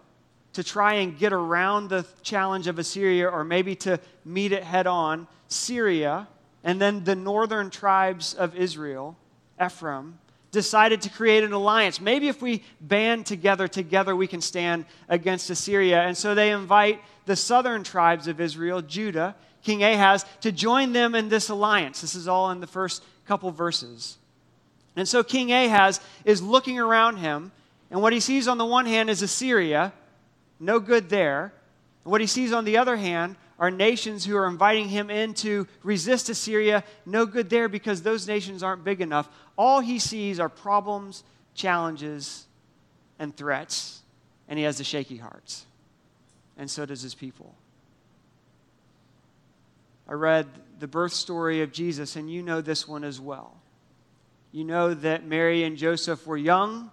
to 0.52 0.62
try 0.62 0.94
and 0.94 1.18
get 1.18 1.32
around 1.32 1.88
the 1.88 2.06
challenge 2.22 2.68
of 2.68 2.78
Assyria, 2.78 3.28
or 3.28 3.42
maybe 3.42 3.74
to 3.74 3.98
meet 4.24 4.52
it 4.52 4.62
head 4.62 4.86
on, 4.86 5.26
Syria 5.48 6.28
and 6.62 6.80
then 6.80 7.02
the 7.02 7.16
northern 7.16 7.68
tribes 7.68 8.32
of 8.32 8.54
Israel, 8.54 9.16
Ephraim, 9.60 10.20
decided 10.52 11.02
to 11.02 11.10
create 11.10 11.42
an 11.42 11.52
alliance. 11.52 12.00
Maybe 12.00 12.28
if 12.28 12.40
we 12.40 12.62
band 12.80 13.26
together, 13.26 13.66
together 13.66 14.14
we 14.14 14.28
can 14.28 14.40
stand 14.40 14.84
against 15.08 15.50
Assyria. 15.50 16.02
And 16.02 16.16
so 16.16 16.36
they 16.36 16.52
invite 16.52 17.02
the 17.26 17.34
southern 17.34 17.82
tribes 17.82 18.28
of 18.28 18.40
Israel, 18.40 18.82
Judah, 18.82 19.34
King 19.62 19.82
Ahaz, 19.82 20.24
to 20.40 20.52
join 20.52 20.92
them 20.92 21.14
in 21.14 21.28
this 21.28 21.48
alliance. 21.48 22.00
This 22.00 22.14
is 22.14 22.28
all 22.28 22.50
in 22.50 22.60
the 22.60 22.66
first 22.66 23.02
couple 23.26 23.50
verses. 23.50 24.18
And 24.96 25.06
so 25.06 25.22
King 25.22 25.52
Ahaz 25.52 26.00
is 26.24 26.42
looking 26.42 26.78
around 26.78 27.18
him, 27.18 27.52
and 27.90 28.02
what 28.02 28.12
he 28.12 28.20
sees 28.20 28.48
on 28.48 28.58
the 28.58 28.64
one 28.64 28.86
hand 28.86 29.10
is 29.10 29.22
Assyria, 29.22 29.92
no 30.60 30.80
good 30.80 31.08
there. 31.08 31.52
And 32.04 32.10
what 32.10 32.20
he 32.20 32.26
sees 32.26 32.52
on 32.52 32.64
the 32.64 32.76
other 32.78 32.96
hand 32.96 33.36
are 33.58 33.70
nations 33.70 34.24
who 34.24 34.36
are 34.36 34.46
inviting 34.46 34.88
him 34.88 35.10
in 35.10 35.34
to 35.34 35.66
resist 35.82 36.28
Assyria. 36.28 36.84
No 37.04 37.26
good 37.26 37.50
there 37.50 37.68
because 37.68 38.02
those 38.02 38.26
nations 38.26 38.62
aren't 38.62 38.84
big 38.84 39.00
enough. 39.00 39.28
All 39.56 39.80
he 39.80 39.98
sees 39.98 40.38
are 40.38 40.48
problems, 40.48 41.24
challenges, 41.54 42.46
and 43.18 43.36
threats, 43.36 44.00
and 44.48 44.58
he 44.58 44.64
has 44.64 44.78
the 44.78 44.84
shaky 44.84 45.16
hearts. 45.16 45.66
And 46.56 46.70
so 46.70 46.86
does 46.86 47.02
his 47.02 47.14
people. 47.14 47.54
I 50.08 50.12
read 50.12 50.46
the 50.78 50.88
birth 50.88 51.12
story 51.12 51.60
of 51.62 51.72
Jesus, 51.72 52.16
and 52.16 52.30
you 52.30 52.42
know 52.42 52.60
this 52.60 52.88
one 52.88 53.04
as 53.04 53.20
well. 53.20 53.54
You 54.52 54.64
know 54.64 54.94
that 54.94 55.26
Mary 55.26 55.64
and 55.64 55.76
Joseph 55.76 56.26
were 56.26 56.36
young. 56.36 56.90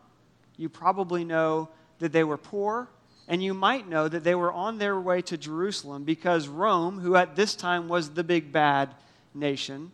You 0.57 0.67
probably 0.69 1.23
know 1.23 1.69
that 1.99 2.11
they 2.11 2.23
were 2.23 2.37
poor. 2.37 2.89
And 3.27 3.41
you 3.41 3.53
might 3.53 3.87
know 3.87 4.07
that 4.07 4.23
they 4.23 4.35
were 4.35 4.51
on 4.51 4.77
their 4.77 4.99
way 4.99 5.21
to 5.23 5.37
Jerusalem 5.37 6.03
because 6.03 6.47
Rome, 6.47 6.99
who 6.99 7.15
at 7.15 7.35
this 7.35 7.55
time 7.55 7.87
was 7.87 8.11
the 8.11 8.23
big 8.23 8.51
bad 8.51 8.89
nation, 9.33 9.91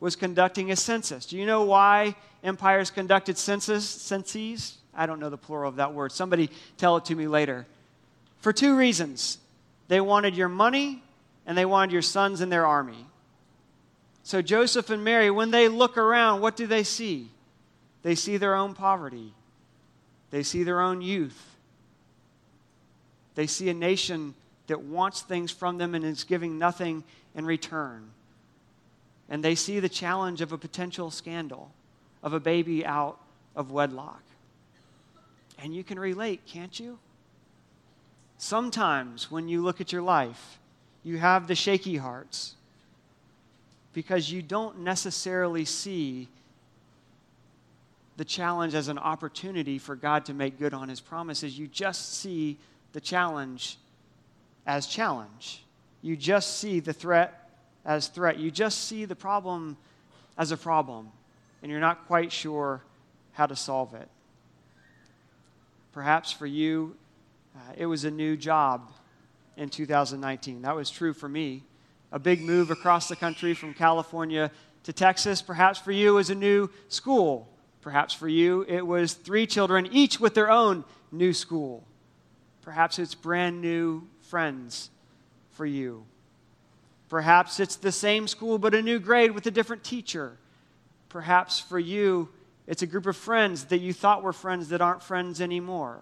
was 0.00 0.16
conducting 0.16 0.72
a 0.72 0.76
census. 0.76 1.26
Do 1.26 1.36
you 1.36 1.46
know 1.46 1.62
why 1.62 2.16
empires 2.42 2.90
conducted 2.90 3.38
census, 3.38 3.88
censuses? 3.88 4.78
I 4.94 5.06
don't 5.06 5.20
know 5.20 5.30
the 5.30 5.38
plural 5.38 5.68
of 5.68 5.76
that 5.76 5.94
word. 5.94 6.10
Somebody 6.10 6.50
tell 6.76 6.96
it 6.96 7.04
to 7.04 7.14
me 7.14 7.28
later. 7.28 7.66
For 8.38 8.52
two 8.52 8.76
reasons. 8.76 9.38
They 9.88 10.00
wanted 10.00 10.36
your 10.36 10.48
money 10.48 11.02
and 11.46 11.56
they 11.56 11.64
wanted 11.64 11.92
your 11.92 12.02
sons 12.02 12.40
in 12.40 12.48
their 12.48 12.66
army. 12.66 13.06
So 14.22 14.40
Joseph 14.40 14.90
and 14.90 15.02
Mary, 15.02 15.30
when 15.30 15.50
they 15.50 15.68
look 15.68 15.98
around, 15.98 16.40
what 16.40 16.56
do 16.56 16.66
they 16.66 16.84
see? 16.84 17.28
They 18.02 18.14
see 18.14 18.36
their 18.36 18.54
own 18.54 18.74
poverty. 18.74 19.32
They 20.30 20.42
see 20.42 20.62
their 20.62 20.80
own 20.80 21.02
youth. 21.02 21.56
They 23.34 23.46
see 23.46 23.68
a 23.68 23.74
nation 23.74 24.34
that 24.66 24.80
wants 24.80 25.22
things 25.22 25.50
from 25.50 25.78
them 25.78 25.94
and 25.94 26.04
is 26.04 26.24
giving 26.24 26.58
nothing 26.58 27.04
in 27.34 27.44
return. 27.44 28.10
And 29.28 29.42
they 29.42 29.54
see 29.54 29.80
the 29.80 29.88
challenge 29.88 30.40
of 30.40 30.52
a 30.52 30.58
potential 30.58 31.10
scandal, 31.10 31.72
of 32.22 32.32
a 32.32 32.40
baby 32.40 32.84
out 32.84 33.18
of 33.56 33.70
wedlock. 33.70 34.22
And 35.58 35.74
you 35.74 35.84
can 35.84 35.98
relate, 35.98 36.46
can't 36.46 36.78
you? 36.78 36.98
Sometimes 38.36 39.30
when 39.30 39.48
you 39.48 39.62
look 39.62 39.80
at 39.80 39.92
your 39.92 40.02
life, 40.02 40.58
you 41.04 41.18
have 41.18 41.46
the 41.46 41.54
shaky 41.54 41.96
hearts 41.96 42.54
because 43.92 44.30
you 44.30 44.42
don't 44.42 44.80
necessarily 44.80 45.64
see 45.64 46.28
the 48.16 48.24
challenge 48.24 48.74
as 48.74 48.88
an 48.88 48.98
opportunity 48.98 49.78
for 49.78 49.96
God 49.96 50.24
to 50.26 50.34
make 50.34 50.58
good 50.58 50.74
on 50.74 50.88
his 50.88 51.00
promises. 51.00 51.58
You 51.58 51.66
just 51.66 52.14
see 52.18 52.58
the 52.92 53.00
challenge 53.00 53.78
as 54.66 54.86
challenge. 54.86 55.64
You 56.02 56.16
just 56.16 56.58
see 56.58 56.80
the 56.80 56.92
threat 56.92 57.48
as 57.84 58.08
threat. 58.08 58.38
You 58.38 58.50
just 58.50 58.84
see 58.84 59.04
the 59.04 59.16
problem 59.16 59.76
as 60.38 60.52
a 60.52 60.56
problem, 60.56 61.10
and 61.62 61.70
you're 61.70 61.80
not 61.80 62.06
quite 62.06 62.32
sure 62.32 62.80
how 63.32 63.46
to 63.46 63.56
solve 63.56 63.94
it. 63.94 64.08
Perhaps 65.92 66.32
for 66.32 66.46
you, 66.46 66.96
uh, 67.54 67.72
it 67.76 67.86
was 67.86 68.04
a 68.04 68.10
new 68.10 68.36
job 68.36 68.90
in 69.56 69.68
2019. 69.68 70.62
That 70.62 70.76
was 70.76 70.90
true 70.90 71.12
for 71.12 71.28
me. 71.28 71.62
A 72.10 72.18
big 72.18 72.42
move 72.42 72.70
across 72.70 73.08
the 73.08 73.16
country 73.16 73.54
from 73.54 73.74
California 73.74 74.50
to 74.84 74.92
Texas. 74.92 75.42
Perhaps 75.42 75.78
for 75.78 75.92
you, 75.92 76.10
it 76.10 76.16
was 76.16 76.30
a 76.30 76.34
new 76.34 76.68
school. 76.88 77.48
Perhaps 77.80 78.14
for 78.14 78.28
you, 78.28 78.64
it 78.68 78.86
was 78.86 79.14
three 79.14 79.46
children, 79.46 79.88
each 79.90 80.20
with 80.20 80.34
their 80.34 80.50
own 80.50 80.84
new 81.10 81.32
school. 81.32 81.84
Perhaps 82.62 82.98
it's 82.98 83.14
brand 83.14 83.60
new 83.60 84.06
friends 84.20 84.90
for 85.50 85.66
you. 85.66 86.04
Perhaps 87.08 87.60
it's 87.60 87.76
the 87.76 87.92
same 87.92 88.26
school 88.26 88.58
but 88.58 88.74
a 88.74 88.80
new 88.80 88.98
grade 88.98 89.32
with 89.32 89.46
a 89.46 89.50
different 89.50 89.84
teacher. 89.84 90.38
Perhaps 91.08 91.60
for 91.60 91.78
you, 91.78 92.28
it's 92.66 92.82
a 92.82 92.86
group 92.86 93.06
of 93.06 93.16
friends 93.16 93.64
that 93.66 93.80
you 93.80 93.92
thought 93.92 94.22
were 94.22 94.32
friends 94.32 94.68
that 94.68 94.80
aren't 94.80 95.02
friends 95.02 95.40
anymore. 95.40 95.98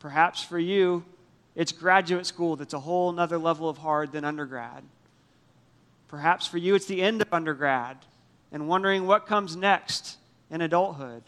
Perhaps 0.00 0.42
for 0.42 0.58
you, 0.58 1.04
it's 1.56 1.72
graduate 1.72 2.26
school 2.26 2.54
that's 2.54 2.74
a 2.74 2.80
whole 2.80 3.10
nother 3.10 3.38
level 3.38 3.68
of 3.68 3.78
hard 3.78 4.12
than 4.12 4.24
undergrad. 4.24 4.84
Perhaps 6.08 6.46
for 6.46 6.58
you, 6.58 6.74
it's 6.74 6.86
the 6.86 7.02
end 7.02 7.20
of 7.22 7.32
undergrad 7.32 7.96
and 8.52 8.68
wondering 8.68 9.06
what 9.06 9.26
comes 9.26 9.56
next 9.56 10.18
in 10.50 10.60
adulthood. 10.60 11.22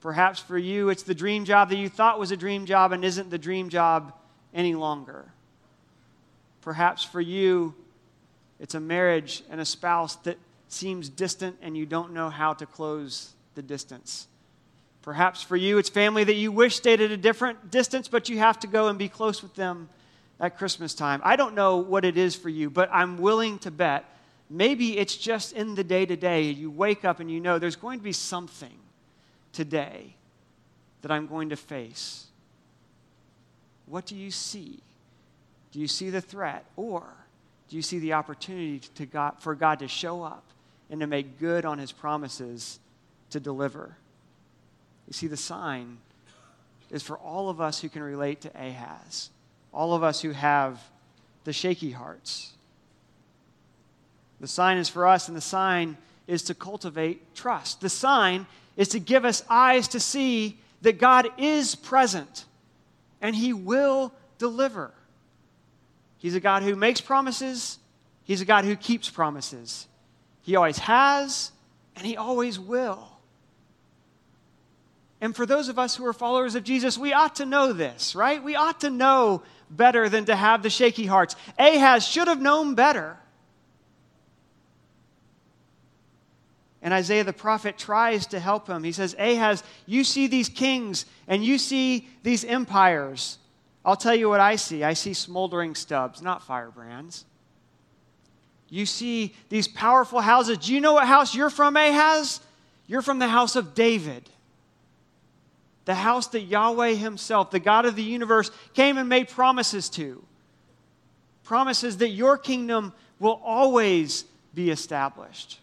Perhaps 0.00 0.40
for 0.40 0.56
you, 0.56 0.88
it's 0.88 1.02
the 1.02 1.14
dream 1.14 1.44
job 1.44 1.68
that 1.68 1.76
you 1.76 1.88
thought 1.88 2.18
was 2.18 2.32
a 2.32 2.36
dream 2.36 2.64
job 2.64 2.92
and 2.92 3.04
isn't 3.04 3.30
the 3.30 3.38
dream 3.38 3.68
job 3.68 4.14
any 4.54 4.74
longer. 4.74 5.26
Perhaps 6.62 7.04
for 7.04 7.20
you, 7.20 7.74
it's 8.58 8.74
a 8.74 8.80
marriage 8.80 9.42
and 9.50 9.60
a 9.60 9.64
spouse 9.64 10.16
that 10.16 10.38
seems 10.68 11.08
distant 11.08 11.56
and 11.60 11.76
you 11.76 11.84
don't 11.84 12.12
know 12.12 12.30
how 12.30 12.54
to 12.54 12.64
close 12.64 13.34
the 13.54 13.62
distance. 13.62 14.26
Perhaps 15.02 15.42
for 15.42 15.56
you, 15.56 15.78
it's 15.78 15.88
family 15.88 16.24
that 16.24 16.34
you 16.34 16.52
wish 16.52 16.76
stayed 16.76 17.00
at 17.00 17.10
a 17.10 17.16
different 17.16 17.70
distance, 17.70 18.08
but 18.08 18.28
you 18.28 18.38
have 18.38 18.58
to 18.60 18.66
go 18.66 18.88
and 18.88 18.98
be 18.98 19.08
close 19.08 19.42
with 19.42 19.54
them 19.54 19.88
at 20.38 20.58
Christmas 20.58 20.94
time. 20.94 21.20
I 21.24 21.36
don't 21.36 21.54
know 21.54 21.78
what 21.78 22.04
it 22.04 22.16
is 22.16 22.36
for 22.36 22.48
you, 22.48 22.70
but 22.70 22.90
I'm 22.92 23.18
willing 23.18 23.58
to 23.60 23.70
bet 23.70 24.04
maybe 24.50 24.98
it's 24.98 25.16
just 25.16 25.52
in 25.52 25.74
the 25.74 25.84
day 25.84 26.04
to 26.04 26.16
day. 26.16 26.42
You 26.42 26.70
wake 26.70 27.04
up 27.04 27.20
and 27.20 27.30
you 27.30 27.40
know 27.40 27.58
there's 27.58 27.76
going 27.76 27.98
to 27.98 28.04
be 28.04 28.12
something 28.12 28.76
today 29.52 30.14
that 31.02 31.10
I'm 31.10 31.26
going 31.26 31.50
to 31.50 31.56
face? 31.56 32.26
What 33.86 34.06
do 34.06 34.16
you 34.16 34.30
see? 34.30 34.80
Do 35.72 35.80
you 35.80 35.88
see 35.88 36.10
the 36.10 36.20
threat? 36.20 36.64
Or 36.76 37.04
do 37.68 37.76
you 37.76 37.82
see 37.82 37.98
the 37.98 38.14
opportunity 38.14 38.80
to 38.96 39.06
God, 39.06 39.34
for 39.38 39.54
God 39.54 39.78
to 39.78 39.88
show 39.88 40.22
up 40.22 40.44
and 40.90 41.00
to 41.00 41.06
make 41.06 41.38
good 41.38 41.64
on 41.64 41.78
his 41.78 41.92
promises 41.92 42.80
to 43.30 43.40
deliver? 43.40 43.96
You 45.10 45.14
see, 45.14 45.26
the 45.26 45.36
sign 45.36 45.98
is 46.90 47.02
for 47.02 47.18
all 47.18 47.50
of 47.50 47.60
us 47.60 47.80
who 47.80 47.90
can 47.90 48.02
relate 48.02 48.40
to 48.42 48.48
Ahaz, 48.54 49.28
all 49.74 49.92
of 49.92 50.02
us 50.02 50.22
who 50.22 50.30
have 50.30 50.80
the 51.44 51.52
shaky 51.52 51.90
hearts. 51.90 52.52
The 54.40 54.46
sign 54.46 54.78
is 54.78 54.88
for 54.88 55.06
us, 55.06 55.28
and 55.28 55.36
the 55.36 55.42
sign 55.42 55.98
is 56.26 56.42
to 56.44 56.54
cultivate 56.54 57.34
trust. 57.34 57.80
The 57.80 57.88
sign 57.88 58.46
is 58.76 58.88
to 58.88 59.00
give 59.00 59.24
us 59.24 59.44
eyes 59.50 59.88
to 59.88 60.00
see 60.00 60.56
that 60.82 60.98
God 60.98 61.28
is 61.36 61.74
present 61.74 62.46
and 63.20 63.34
He 63.34 63.52
will 63.52 64.12
deliver. 64.38 64.92
He's 66.18 66.34
a 66.34 66.40
God 66.40 66.62
who 66.62 66.76
makes 66.76 67.00
promises, 67.00 67.78
He's 68.24 68.40
a 68.40 68.44
God 68.44 68.64
who 68.64 68.76
keeps 68.76 69.10
promises. 69.10 69.88
He 70.42 70.56
always 70.56 70.78
has, 70.78 71.52
and 71.96 72.06
He 72.06 72.16
always 72.16 72.58
will. 72.58 73.09
And 75.20 75.36
for 75.36 75.44
those 75.44 75.68
of 75.68 75.78
us 75.78 75.96
who 75.96 76.06
are 76.06 76.12
followers 76.12 76.54
of 76.54 76.64
Jesus, 76.64 76.96
we 76.96 77.12
ought 77.12 77.36
to 77.36 77.46
know 77.46 77.72
this, 77.72 78.14
right? 78.14 78.42
We 78.42 78.56
ought 78.56 78.80
to 78.80 78.90
know 78.90 79.42
better 79.70 80.08
than 80.08 80.24
to 80.26 80.36
have 80.36 80.62
the 80.62 80.70
shaky 80.70 81.06
hearts. 81.06 81.36
Ahaz 81.58 82.06
should 82.06 82.28
have 82.28 82.40
known 82.40 82.74
better. 82.74 83.18
And 86.82 86.94
Isaiah 86.94 87.24
the 87.24 87.34
prophet 87.34 87.76
tries 87.76 88.26
to 88.28 88.40
help 88.40 88.66
him. 88.66 88.82
He 88.82 88.92
says, 88.92 89.14
Ahaz, 89.18 89.62
you 89.84 90.02
see 90.04 90.26
these 90.26 90.48
kings 90.48 91.04
and 91.28 91.44
you 91.44 91.58
see 91.58 92.08
these 92.22 92.42
empires. 92.42 93.36
I'll 93.84 93.96
tell 93.96 94.14
you 94.14 94.30
what 94.30 94.40
I 94.40 94.56
see. 94.56 94.82
I 94.82 94.94
see 94.94 95.12
smoldering 95.12 95.74
stubs, 95.74 96.22
not 96.22 96.42
firebrands. 96.42 97.26
You 98.70 98.86
see 98.86 99.34
these 99.50 99.68
powerful 99.68 100.20
houses. 100.20 100.58
Do 100.58 100.72
you 100.72 100.80
know 100.80 100.94
what 100.94 101.06
house 101.06 101.34
you're 101.34 101.50
from, 101.50 101.76
Ahaz? 101.76 102.40
You're 102.86 103.02
from 103.02 103.18
the 103.18 103.28
house 103.28 103.56
of 103.56 103.74
David. 103.74 104.30
The 105.84 105.94
house 105.94 106.28
that 106.28 106.42
Yahweh 106.42 106.94
Himself, 106.94 107.50
the 107.50 107.60
God 107.60 107.86
of 107.86 107.96
the 107.96 108.02
universe, 108.02 108.50
came 108.74 108.98
and 108.98 109.08
made 109.08 109.28
promises 109.28 109.88
to. 109.90 110.24
Promises 111.42 111.96
that 111.98 112.10
your 112.10 112.38
kingdom 112.38 112.92
will 113.18 113.40
always 113.44 114.24
be 114.54 114.70
established. 114.70 115.60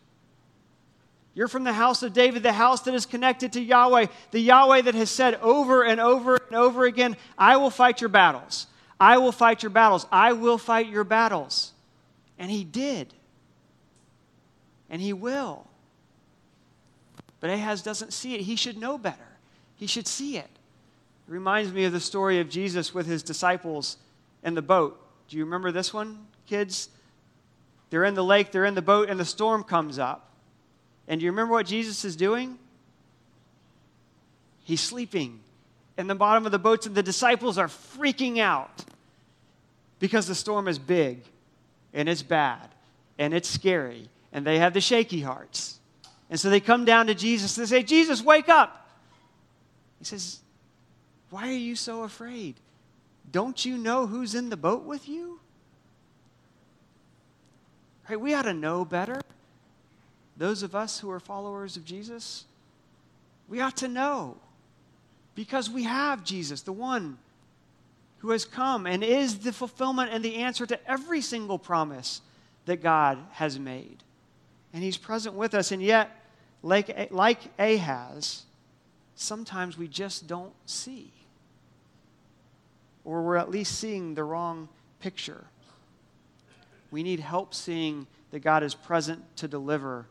You're 1.34 1.48
from 1.48 1.64
the 1.64 1.74
house 1.74 2.02
of 2.02 2.14
David, 2.14 2.42
the 2.42 2.52
house 2.52 2.82
that 2.82 2.96
is 2.96 3.06
connected 3.06 3.54
to 3.54 3.62
Yahweh, 3.62 4.08
the 4.32 4.40
Yahweh 4.40 4.82
that 4.82 4.96
has 4.96 5.12
said 5.12 5.36
over 5.36 5.84
and 5.84 6.02
over 6.02 6.36
and 6.48 6.56
over 6.56 6.86
again, 6.86 7.16
I 7.38 7.58
will 7.58 7.70
fight 7.70 8.02
your 8.02 8.10
battles. 8.10 8.66
I 9.00 9.20
will 9.20 9.32
fight 9.32 9.62
your 9.62 9.70
battles. 9.70 10.08
I 10.12 10.34
will 10.34 10.58
fight 10.58 10.90
your 10.90 11.04
battles. 11.04 11.74
And 12.40 12.50
he 12.50 12.64
did. 12.64 13.14
And 14.90 15.00
he 15.00 15.14
will. 15.14 15.68
But 17.40 17.52
Ahaz 17.52 17.84
doesn't 17.84 18.14
see 18.14 18.34
it. 18.34 18.42
He 18.42 18.56
should 18.56 18.78
know 18.78 18.98
better, 18.98 19.27
he 19.78 19.88
should 19.88 20.08
see 20.08 20.38
it. 20.38 20.50
It 21.28 21.32
reminds 21.32 21.72
me 21.72 21.86
of 21.86 21.94
the 21.94 22.00
story 22.00 22.40
of 22.40 22.50
Jesus 22.50 22.94
with 22.94 23.06
his 23.06 23.24
disciples 23.24 23.98
in 24.44 24.54
the 24.54 24.62
boat. 24.62 25.00
Do 25.30 25.38
you 25.38 25.46
remember 25.46 25.72
this 25.72 25.94
one, 25.94 26.28
kids? 26.46 26.90
They're 27.90 28.04
in 28.04 28.16
the 28.16 28.24
lake, 28.24 28.52
they're 28.52 28.66
in 28.66 28.76
the 28.76 28.82
boat, 28.82 29.10
and 29.10 29.20
the 29.20 29.26
storm 29.26 29.64
comes 29.64 29.98
up. 29.98 30.30
And 31.08 31.20
do 31.20 31.26
you 31.26 31.32
remember 31.32 31.54
what 31.54 31.66
Jesus 31.66 32.04
is 32.04 32.16
doing? 32.16 32.60
He's 34.64 34.82
sleeping 34.82 35.40
in 35.98 36.08
the 36.08 36.16
bottom 36.16 36.46
of 36.46 36.52
the 36.52 36.60
boats, 36.60 36.86
and 36.86 36.96
the 36.96 37.04
disciples 37.04 37.58
are 37.58 37.68
freaking 37.68 38.40
out 38.40 38.84
because 40.00 40.28
the 40.28 40.36
storm 40.36 40.68
is 40.68 40.78
big 40.78 41.22
and 41.94 42.10
it's 42.10 42.22
bad 42.22 42.70
and 43.18 43.34
it's 43.34 43.50
scary, 43.50 44.10
and 44.32 44.46
they 44.46 44.60
have 44.60 44.74
the 44.74 44.82
shaky 44.82 45.22
hearts. 45.22 45.80
And 46.30 46.40
so 46.40 46.50
they 46.50 46.60
come 46.60 46.86
down 46.86 47.08
to 47.08 47.16
Jesus 47.16 47.58
and 47.58 47.66
they 47.66 47.70
say, 47.70 47.84
Jesus, 47.84 48.22
wake 48.22 48.50
up. 48.50 48.87
He 50.00 50.06
says, 50.06 50.40
Why 51.30 51.48
are 51.50 51.52
you 51.52 51.76
so 51.76 52.04
afraid? 52.04 52.56
Don't 53.32 53.66
you 53.66 53.78
know 53.78 54.08
who's 54.08 54.36
in 54.36 54.50
the 54.50 54.58
boat 54.58 54.84
with 54.84 55.08
you? 55.10 55.40
Right? 58.10 58.20
We 58.20 58.34
ought 58.34 58.44
to 58.44 58.54
know 58.54 58.86
better 58.86 59.22
those 60.38 60.62
of 60.64 60.76
us 60.76 61.00
who 61.00 61.10
are 61.10 61.20
followers 61.20 61.78
of 61.78 61.84
Jesus, 61.84 62.46
we 63.50 63.60
ought 63.60 63.78
to 63.78 63.88
know 63.88 64.38
because 65.36 65.70
we 65.70 65.84
have 65.84 66.24
Jesus, 66.24 66.62
the 66.62 66.72
one 66.72 67.18
who 68.20 68.32
has 68.32 68.46
come 68.46 68.86
and 68.86 69.04
is 69.04 69.40
the 69.40 69.52
fulfillment 69.52 70.12
and 70.12 70.24
the 70.24 70.36
answer 70.36 70.66
to 70.66 70.90
every 70.90 71.22
single 71.22 71.60
promise 71.60 72.22
that 72.66 72.82
God 72.82 73.18
has 73.32 73.60
made. 73.60 73.98
And 74.74 74.84
he's 74.84 74.98
present 74.98 75.36
with 75.36 75.54
us. 75.54 75.72
And 75.72 75.82
yet, 75.82 76.10
like, 76.62 77.12
like 77.12 77.40
Ahaz, 77.58 78.44
sometimes 79.18 79.78
we 79.78 79.88
just 79.88 80.28
don't 80.28 80.54
see. 80.66 81.12
Or 83.04 83.22
we're 83.24 83.38
at 83.38 83.52
least 83.52 83.80
seeing 83.80 84.16
the 84.16 84.24
wrong 84.24 84.70
picture. 85.00 85.46
We 86.92 87.04
need 87.04 87.20
help 87.20 87.54
seeing 87.54 88.08
that 88.32 88.40
God 88.40 88.64
is 88.64 88.76
present 88.76 89.24
to 89.38 89.48
deliver 89.48 90.06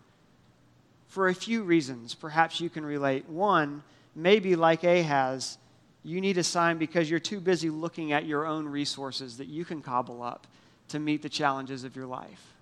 for 1.09 1.29
a 1.29 1.35
few 1.35 1.63
reasons. 1.63 2.15
Perhaps 2.15 2.61
you 2.61 2.69
can 2.69 2.85
relate. 2.85 3.29
One, 3.29 3.83
maybe 4.15 4.57
like 4.57 4.83
Ahaz, 4.83 5.59
you 6.03 6.21
need 6.21 6.39
a 6.39 6.45
sign 6.45 6.79
because 6.79 7.09
you're 7.09 7.21
too 7.21 7.41
busy 7.41 7.71
looking 7.71 8.13
at 8.13 8.27
your 8.27 8.47
own 8.47 8.67
resources 8.67 9.37
that 9.39 9.47
you 9.47 9.65
can 9.65 9.83
cobble 9.83 10.23
up 10.23 10.47
to 10.89 10.99
meet 10.99 11.23
the 11.23 11.29
challenges 11.29 11.85
of 11.85 11.97
your 11.97 12.07
life. 12.07 12.55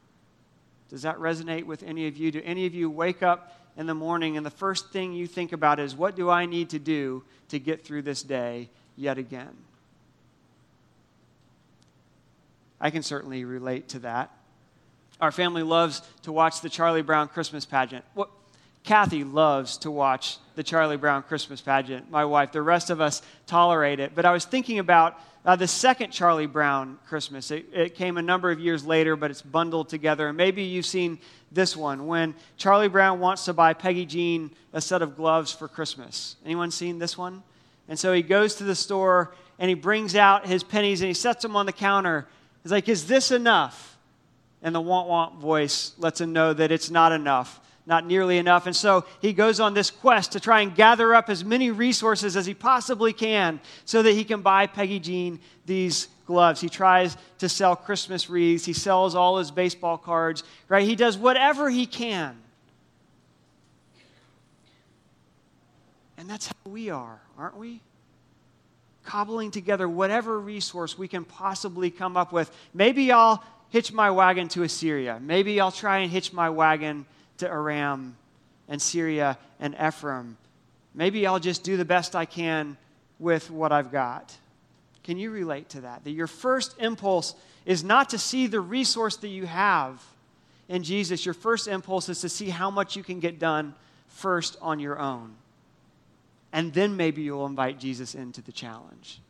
Does 0.88 1.02
that 1.02 1.16
resonate 1.16 1.64
with 1.64 1.82
any 1.82 2.06
of 2.06 2.16
you? 2.16 2.30
Do 2.30 2.42
any 2.44 2.66
of 2.66 2.74
you 2.74 2.90
wake 2.90 3.22
up 3.22 3.63
in 3.76 3.86
the 3.86 3.94
morning 3.94 4.36
and 4.36 4.44
the 4.44 4.50
first 4.50 4.92
thing 4.92 5.12
you 5.12 5.26
think 5.26 5.52
about 5.52 5.80
is, 5.80 5.94
what 5.94 6.16
do 6.16 6.30
I 6.30 6.46
need 6.46 6.70
to 6.70 6.78
do 6.78 7.24
to 7.48 7.58
get 7.58 7.84
through 7.84 8.02
this 8.02 8.22
day 8.22 8.68
yet 8.96 9.18
again? 9.18 9.56
I 12.80 12.90
can 12.90 13.02
certainly 13.02 13.44
relate 13.44 13.88
to 13.90 14.00
that. 14.00 14.30
Our 15.20 15.32
family 15.32 15.62
loves 15.62 16.02
to 16.22 16.32
watch 16.32 16.60
the 16.60 16.68
Charlie 16.68 17.02
Brown 17.02 17.28
Christmas 17.28 17.64
pageant. 17.64 18.04
What, 18.14 18.30
Kathy 18.82 19.24
loves 19.24 19.78
to 19.78 19.90
watch 19.90 20.38
the 20.56 20.62
Charlie 20.62 20.98
Brown 20.98 21.22
Christmas 21.22 21.60
pageant, 21.60 22.10
my 22.10 22.24
wife. 22.24 22.52
The 22.52 22.62
rest 22.62 22.90
of 22.90 23.00
us 23.00 23.22
tolerate 23.46 24.00
it. 24.00 24.12
But 24.14 24.26
I 24.26 24.32
was 24.32 24.44
thinking 24.44 24.78
about 24.78 25.18
uh, 25.44 25.56
the 25.56 25.68
second 25.68 26.10
Charlie 26.10 26.46
Brown 26.46 26.98
Christmas. 27.06 27.50
It, 27.50 27.66
it, 27.72 27.94
came 27.94 28.16
a 28.16 28.22
number 28.22 28.50
of 28.50 28.58
years 28.58 28.84
later, 28.84 29.14
but 29.14 29.30
it's 29.30 29.42
bundled 29.42 29.88
together. 29.88 30.28
And 30.28 30.36
maybe 30.36 30.62
you've 30.62 30.86
seen 30.86 31.18
this 31.52 31.76
one 31.76 32.06
when 32.06 32.34
Charlie 32.56 32.88
Brown 32.88 33.20
wants 33.20 33.44
to 33.44 33.52
buy 33.52 33.74
Peggy 33.74 34.06
Jean 34.06 34.50
a 34.72 34.80
set 34.80 35.02
of 35.02 35.16
gloves 35.16 35.52
for 35.52 35.68
Christmas. 35.68 36.36
Anyone 36.44 36.70
seen 36.70 36.98
this 36.98 37.18
one? 37.18 37.42
And 37.88 37.98
so 37.98 38.12
he 38.12 38.22
goes 38.22 38.54
to 38.56 38.64
the 38.64 38.74
store 38.74 39.34
and 39.58 39.68
he 39.68 39.74
brings 39.74 40.16
out 40.16 40.46
his 40.46 40.62
pennies 40.62 41.02
and 41.02 41.08
he 41.08 41.14
sets 41.14 41.42
them 41.42 41.56
on 41.56 41.66
the 41.66 41.72
counter. 41.72 42.26
He's 42.62 42.72
like, 42.72 42.88
Is 42.88 43.06
this 43.06 43.30
enough? 43.30 43.98
And 44.62 44.74
the 44.74 44.80
want 44.80 45.08
want 45.08 45.34
voice 45.36 45.92
lets 45.98 46.22
him 46.22 46.32
know 46.32 46.54
that 46.54 46.72
it's 46.72 46.90
not 46.90 47.12
enough 47.12 47.60
not 47.86 48.06
nearly 48.06 48.38
enough. 48.38 48.66
And 48.66 48.74
so 48.74 49.04
he 49.20 49.32
goes 49.32 49.60
on 49.60 49.74
this 49.74 49.90
quest 49.90 50.32
to 50.32 50.40
try 50.40 50.60
and 50.60 50.74
gather 50.74 51.14
up 51.14 51.28
as 51.28 51.44
many 51.44 51.70
resources 51.70 52.36
as 52.36 52.46
he 52.46 52.54
possibly 52.54 53.12
can 53.12 53.60
so 53.84 54.02
that 54.02 54.12
he 54.12 54.24
can 54.24 54.40
buy 54.40 54.66
Peggy 54.66 54.98
Jean 54.98 55.38
these 55.66 56.08
gloves. 56.26 56.60
He 56.60 56.68
tries 56.68 57.16
to 57.38 57.48
sell 57.48 57.76
Christmas 57.76 58.30
wreaths, 58.30 58.64
he 58.64 58.72
sells 58.72 59.14
all 59.14 59.38
his 59.38 59.50
baseball 59.50 59.98
cards, 59.98 60.44
right? 60.68 60.86
He 60.86 60.96
does 60.96 61.18
whatever 61.18 61.68
he 61.68 61.86
can. 61.86 62.36
And 66.16 66.30
that's 66.30 66.46
how 66.46 66.70
we 66.70 66.88
are, 66.88 67.20
aren't 67.36 67.58
we? 67.58 67.80
Cobbling 69.04 69.50
together 69.50 69.86
whatever 69.86 70.40
resource 70.40 70.96
we 70.96 71.08
can 71.08 71.24
possibly 71.24 71.90
come 71.90 72.16
up 72.16 72.32
with. 72.32 72.50
Maybe 72.72 73.12
I'll 73.12 73.44
hitch 73.68 73.92
my 73.92 74.10
wagon 74.10 74.48
to 74.48 74.62
Assyria. 74.62 75.18
Maybe 75.20 75.60
I'll 75.60 75.72
try 75.72 75.98
and 75.98 76.10
hitch 76.10 76.32
my 76.32 76.48
wagon 76.48 77.04
to 77.38 77.48
Aram 77.48 78.16
and 78.68 78.80
Syria 78.80 79.38
and 79.60 79.74
Ephraim. 79.74 80.36
Maybe 80.94 81.26
I'll 81.26 81.40
just 81.40 81.64
do 81.64 81.76
the 81.76 81.84
best 81.84 82.14
I 82.14 82.24
can 82.24 82.76
with 83.18 83.50
what 83.50 83.72
I've 83.72 83.90
got. 83.90 84.36
Can 85.02 85.18
you 85.18 85.30
relate 85.30 85.68
to 85.70 85.82
that? 85.82 86.04
That 86.04 86.12
your 86.12 86.26
first 86.26 86.76
impulse 86.78 87.34
is 87.66 87.84
not 87.84 88.10
to 88.10 88.18
see 88.18 88.46
the 88.46 88.60
resource 88.60 89.16
that 89.18 89.28
you 89.28 89.46
have 89.46 90.02
in 90.68 90.82
Jesus. 90.82 91.24
Your 91.24 91.34
first 91.34 91.68
impulse 91.68 92.08
is 92.08 92.20
to 92.22 92.28
see 92.28 92.48
how 92.48 92.70
much 92.70 92.96
you 92.96 93.02
can 93.02 93.20
get 93.20 93.38
done 93.38 93.74
first 94.08 94.56
on 94.62 94.80
your 94.80 94.98
own. 94.98 95.34
And 96.52 96.72
then 96.72 96.96
maybe 96.96 97.22
you'll 97.22 97.46
invite 97.46 97.78
Jesus 97.80 98.14
into 98.14 98.40
the 98.40 98.52
challenge. 98.52 99.20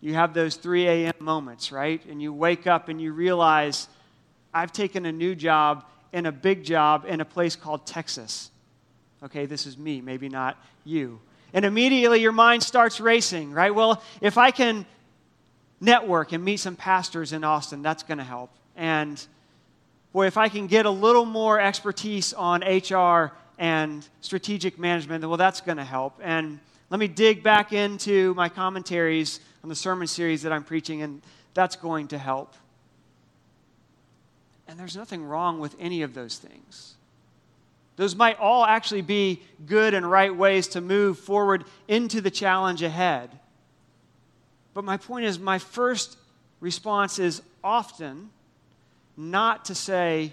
You 0.00 0.14
have 0.14 0.34
those 0.34 0.56
3 0.56 0.88
a.m. 0.88 1.14
moments, 1.20 1.70
right? 1.70 2.04
And 2.06 2.20
you 2.20 2.32
wake 2.32 2.66
up 2.66 2.88
and 2.88 3.00
you 3.00 3.12
realize, 3.12 3.86
I've 4.52 4.72
taken 4.72 5.06
a 5.06 5.12
new 5.12 5.34
job 5.34 5.84
and 6.12 6.26
a 6.26 6.32
big 6.32 6.64
job 6.64 7.04
in 7.06 7.20
a 7.20 7.24
place 7.24 7.56
called 7.56 7.86
Texas. 7.86 8.50
Okay, 9.22 9.46
this 9.46 9.66
is 9.66 9.78
me, 9.78 10.00
maybe 10.00 10.28
not 10.28 10.56
you. 10.84 11.20
And 11.54 11.64
immediately 11.64 12.20
your 12.20 12.32
mind 12.32 12.62
starts 12.62 13.00
racing, 13.00 13.52
right? 13.52 13.74
Well, 13.74 14.02
if 14.20 14.38
I 14.38 14.50
can 14.50 14.86
network 15.82 16.32
and 16.32 16.42
meet 16.42 16.58
some 16.58 16.76
pastors 16.76 17.32
in 17.32 17.44
Austin. 17.44 17.82
That's 17.82 18.04
going 18.04 18.18
to 18.18 18.24
help. 18.24 18.50
And 18.76 19.22
boy, 20.12 20.26
if 20.26 20.38
I 20.38 20.48
can 20.48 20.68
get 20.68 20.86
a 20.86 20.90
little 20.90 21.26
more 21.26 21.60
expertise 21.60 22.32
on 22.32 22.62
HR 22.62 23.32
and 23.58 24.08
strategic 24.20 24.78
management, 24.78 25.26
well, 25.26 25.36
that's 25.36 25.60
going 25.60 25.78
to 25.78 25.84
help. 25.84 26.18
And 26.22 26.60
let 26.88 27.00
me 27.00 27.08
dig 27.08 27.42
back 27.42 27.72
into 27.72 28.32
my 28.34 28.48
commentaries 28.48 29.40
on 29.62 29.68
the 29.68 29.74
sermon 29.74 30.06
series 30.06 30.42
that 30.42 30.52
I'm 30.52 30.64
preaching, 30.64 31.02
and 31.02 31.20
that's 31.52 31.76
going 31.76 32.08
to 32.08 32.18
help. 32.18 32.54
And 34.72 34.80
there's 34.80 34.96
nothing 34.96 35.22
wrong 35.22 35.60
with 35.60 35.76
any 35.78 36.00
of 36.00 36.14
those 36.14 36.38
things. 36.38 36.94
Those 37.96 38.16
might 38.16 38.38
all 38.38 38.64
actually 38.64 39.02
be 39.02 39.42
good 39.66 39.92
and 39.92 40.10
right 40.10 40.34
ways 40.34 40.66
to 40.68 40.80
move 40.80 41.18
forward 41.18 41.66
into 41.88 42.22
the 42.22 42.30
challenge 42.30 42.80
ahead. 42.80 43.28
But 44.72 44.84
my 44.84 44.96
point 44.96 45.26
is, 45.26 45.38
my 45.38 45.58
first 45.58 46.16
response 46.58 47.18
is 47.18 47.42
often 47.62 48.30
not 49.14 49.66
to 49.66 49.74
say, 49.74 50.32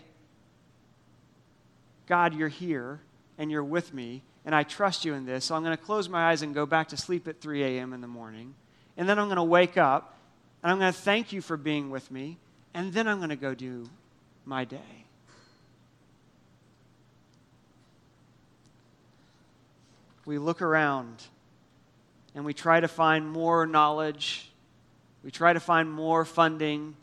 God, 2.08 2.34
you're 2.34 2.48
here 2.48 3.02
and 3.38 3.52
you're 3.52 3.62
with 3.62 3.94
me, 3.94 4.22
and 4.46 4.56
I 4.56 4.64
trust 4.64 5.04
you 5.04 5.16
in 5.16 5.26
this. 5.26 5.44
So 5.44 5.56
I'm 5.56 5.66
going 5.66 5.76
to 5.76 5.84
close 5.84 6.08
my 6.08 6.30
eyes 6.30 6.44
and 6.44 6.56
go 6.56 6.66
back 6.66 6.88
to 6.88 6.98
sleep 6.98 7.28
at 7.28 7.42
3 7.42 7.62
a.m. 7.62 7.92
in 7.92 8.00
the 8.00 8.08
morning. 8.08 8.56
And 8.96 9.10
then 9.10 9.20
I'm 9.20 9.28
going 9.28 9.36
to 9.36 9.44
wake 9.44 9.78
up 9.78 10.16
and 10.64 10.72
I'm 10.72 10.80
going 10.80 10.94
to 10.94 10.98
thank 10.98 11.34
you 11.34 11.42
for 11.42 11.58
being 11.58 11.90
with 11.90 12.10
me. 12.10 12.38
And 12.74 12.94
then 12.94 13.06
I'm 13.06 13.18
going 13.18 13.32
to 13.32 13.36
go 13.36 13.54
do 13.54 13.90
my 14.50 14.66
day. 14.66 15.06
We 20.26 20.40
look 20.40 20.64
around 20.64 21.24
and 22.34 22.44
we 22.44 22.56
try 22.56 22.80
to 22.80 22.88
find 22.88 23.30
more 23.30 23.68
knowledge, 23.68 24.50
we 25.24 25.30
try 25.30 25.54
to 25.54 25.60
find 25.60 25.92
more 25.92 26.26
funding, 26.26 26.96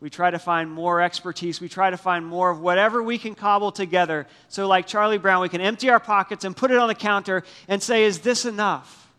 we 0.00 0.10
try 0.10 0.30
to 0.30 0.38
find 0.38 0.70
more 0.70 1.00
expertise, 1.00 1.62
we 1.62 1.68
try 1.70 1.88
to 1.88 1.96
find 1.96 2.26
more 2.26 2.50
of 2.50 2.60
whatever 2.60 3.02
we 3.02 3.16
can 3.16 3.34
cobble 3.34 3.72
together. 3.72 4.26
So, 4.48 4.68
like 4.68 4.86
Charlie 4.86 5.16
Brown, 5.16 5.40
we 5.40 5.48
can 5.48 5.62
empty 5.62 5.88
our 5.88 6.00
pockets 6.00 6.44
and 6.44 6.54
put 6.54 6.70
it 6.70 6.76
on 6.76 6.88
the 6.88 6.94
counter 6.94 7.42
and 7.68 7.82
say, 7.82 8.04
Is 8.04 8.18
this 8.18 8.44
enough? 8.44 9.10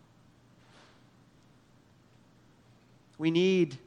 We 3.18 3.32
need 3.32 3.80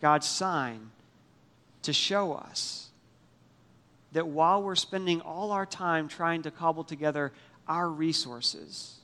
God's 0.00 0.26
sign 0.26 0.90
to 1.82 1.92
show 1.92 2.32
us 2.32 2.88
that 4.12 4.26
while 4.26 4.62
we're 4.62 4.74
spending 4.74 5.20
all 5.20 5.52
our 5.52 5.66
time 5.66 6.08
trying 6.08 6.42
to 6.42 6.50
cobble 6.50 6.84
together 6.84 7.32
our 7.66 7.88
resources, 7.88 8.96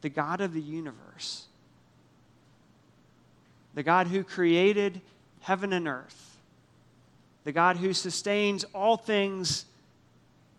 the 0.00 0.08
God 0.08 0.40
of 0.40 0.52
the 0.54 0.60
universe, 0.60 1.46
the 3.74 3.82
God 3.82 4.06
who 4.08 4.24
created 4.24 5.00
heaven 5.40 5.72
and 5.72 5.86
earth, 5.86 6.36
the 7.44 7.52
God 7.52 7.76
who 7.76 7.92
sustains 7.92 8.64
all 8.74 8.96
things 8.96 9.64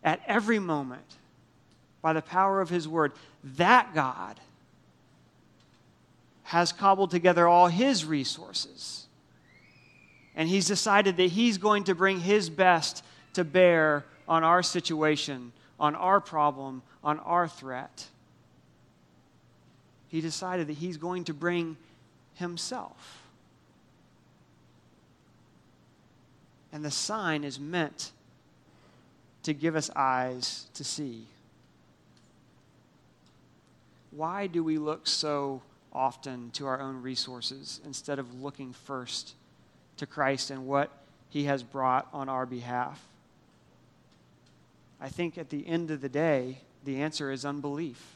at 0.04 0.22
every 0.28 0.60
moment 0.60 1.18
by 2.02 2.14
the 2.14 2.22
power 2.22 2.62
of 2.62 2.70
his 2.70 2.88
word, 2.88 3.14
that 3.44 3.94
God 3.94 4.40
has 6.54 6.72
cobbled 6.72 7.10
together 7.10 7.48
all 7.48 7.66
his 7.66 8.06
resources. 8.06 9.08
And 10.36 10.48
he's 10.48 10.68
decided 10.68 11.18
that 11.18 11.32
he's 11.32 11.58
going 11.58 11.86
to 11.86 11.96
bring 11.96 12.20
his 12.20 12.48
best 12.48 13.04
to 13.34 13.44
bear 13.44 14.06
on 14.28 14.44
our 14.44 14.62
situation, 14.62 15.52
on 15.80 15.96
our 15.96 16.22
problem, 16.22 16.84
on 17.04 17.18
our 17.22 17.48
threat. 17.48 18.06
He 20.10 20.22
decided 20.22 20.68
that 20.68 20.74
he's 20.74 20.98
going 20.98 21.24
to 21.24 21.34
bring 21.34 21.76
himself. 22.36 23.24
And 26.72 26.86
the 26.86 26.92
sign 26.92 27.44
is 27.44 27.60
meant 27.60 28.12
to 29.42 29.56
give 29.56 29.76
us 29.76 29.90
eyes 29.96 30.68
to 30.76 30.84
see. 30.84 31.26
Why 34.12 34.46
do 34.46 34.64
we 34.64 34.78
look 34.78 35.08
so 35.08 35.64
often 35.94 36.50
to 36.52 36.66
our 36.66 36.80
own 36.80 37.02
resources 37.02 37.80
instead 37.86 38.20
of 38.20 38.42
looking 38.42 38.74
first 38.74 39.34
to 39.98 40.06
Christ 40.06 40.50
and 40.50 40.66
what 40.66 40.92
he 41.30 41.46
has 41.46 41.64
brought 41.64 42.08
on 42.14 42.30
our 42.30 42.46
behalf? 42.46 43.02
I 45.00 45.10
think 45.10 45.38
at 45.38 45.50
the 45.50 45.68
end 45.68 45.92
of 45.92 46.02
the 46.02 46.10
day, 46.10 46.60
the 46.86 47.02
answer 47.02 47.32
is 47.32 47.46
unbelief. 47.46 48.16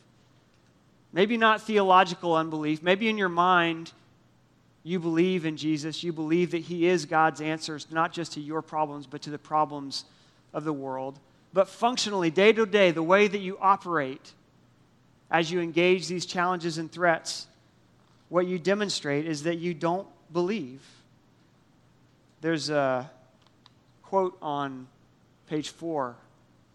Maybe 1.13 1.37
not 1.37 1.61
theological 1.61 2.35
unbelief. 2.35 2.81
Maybe 2.81 3.09
in 3.09 3.17
your 3.17 3.29
mind, 3.29 3.91
you 4.83 4.99
believe 4.99 5.45
in 5.45 5.57
Jesus. 5.57 6.03
You 6.03 6.13
believe 6.13 6.51
that 6.51 6.59
He 6.59 6.87
is 6.87 7.05
God's 7.05 7.41
answers, 7.41 7.87
not 7.91 8.13
just 8.13 8.33
to 8.33 8.39
your 8.39 8.61
problems, 8.61 9.05
but 9.05 9.21
to 9.23 9.29
the 9.29 9.37
problems 9.37 10.05
of 10.53 10.63
the 10.63 10.73
world. 10.73 11.19
But 11.53 11.67
functionally, 11.67 12.29
day 12.29 12.53
to 12.53 12.65
day, 12.65 12.91
the 12.91 13.03
way 13.03 13.27
that 13.27 13.39
you 13.39 13.57
operate 13.59 14.31
as 15.29 15.51
you 15.51 15.59
engage 15.59 16.07
these 16.07 16.25
challenges 16.25 16.77
and 16.77 16.91
threats 16.91 17.47
what 18.29 18.47
you 18.47 18.59
demonstrate 18.59 19.25
is 19.25 19.43
that 19.43 19.55
you 19.55 19.73
don't 19.73 20.07
believe. 20.31 20.81
There's 22.41 22.69
a 22.69 23.09
quote 24.03 24.37
on 24.41 24.87
page 25.49 25.69
four 25.69 26.15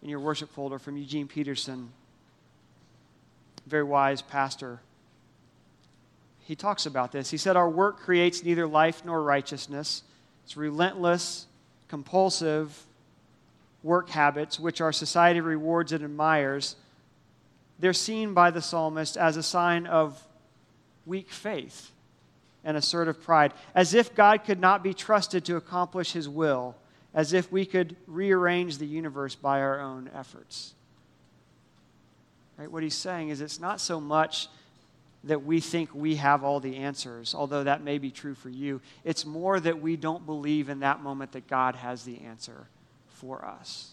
in 0.03 0.09
your 0.09 0.21
worship 0.21 0.51
folder 0.51 0.79
from 0.79 0.97
Eugene 0.97 1.29
Peterson, 1.29 1.91
very 3.67 3.85
wise 3.85 4.23
pastor. 4.23 4.81
He 6.41 6.57
talks 6.57 6.87
about 6.87 7.13
this. 7.13 7.31
He 7.31 7.37
said, 7.37 7.57
Our 7.57 7.71
work 7.71 8.01
creates 8.01 8.43
neither 8.43 8.67
life 8.67 9.05
nor 9.05 9.23
righteousness. 9.23 10.03
It's 10.45 10.57
relentless, 10.57 11.47
compulsive 11.89 12.85
work 13.83 14.11
habits, 14.11 14.59
which 14.59 14.81
our 14.81 14.93
society 14.93 15.41
rewards 15.41 15.93
and 15.93 16.05
admires. 16.05 16.77
They're 17.79 17.93
seen 17.93 18.35
by 18.35 18.51
the 18.51 18.63
psalmist 18.63 19.17
as 19.17 19.37
a 19.37 19.43
sign 19.43 19.87
of 19.87 20.23
weak 21.07 21.31
faith 21.31 21.91
and 22.65 22.77
assertive 22.77 23.23
pride, 23.23 23.53
as 23.75 23.95
if 23.95 24.15
God 24.15 24.45
could 24.45 24.61
not 24.61 24.83
be 24.83 24.95
trusted 24.95 25.45
to 25.47 25.57
accomplish 25.57 26.13
his 26.13 26.29
will, 26.29 26.77
as 27.15 27.33
if 27.33 27.51
we 27.51 27.67
could 27.67 27.97
rearrange 28.07 28.79
the 28.79 28.87
universe 28.87 29.35
by 29.35 29.61
our 29.61 29.81
own 29.81 30.11
efforts. 30.15 30.75
Right? 32.57 32.71
What 32.71 32.83
he's 32.83 32.95
saying 32.95 33.31
is 33.31 33.41
it's 33.41 33.61
not 33.61 33.81
so 33.81 34.01
much 34.01 34.49
that 35.25 35.45
we 35.45 35.61
think 35.61 35.95
we 35.95 36.17
have 36.17 36.43
all 36.43 36.61
the 36.61 36.77
answers, 36.77 37.35
although 37.35 37.65
that 37.65 37.83
may 37.83 37.99
be 37.99 38.11
true 38.11 38.35
for 38.35 38.49
you. 38.49 38.81
It's 39.05 39.25
more 39.25 39.59
that 39.61 39.81
we 39.81 39.97
don't 39.97 40.27
believe 40.27 40.69
in 40.69 40.81
that 40.81 41.03
moment 41.03 41.33
that 41.33 41.47
God 41.49 41.77
has 41.77 42.05
the 42.05 42.21
answer 42.23 42.67
for 43.09 43.45
us 43.45 43.93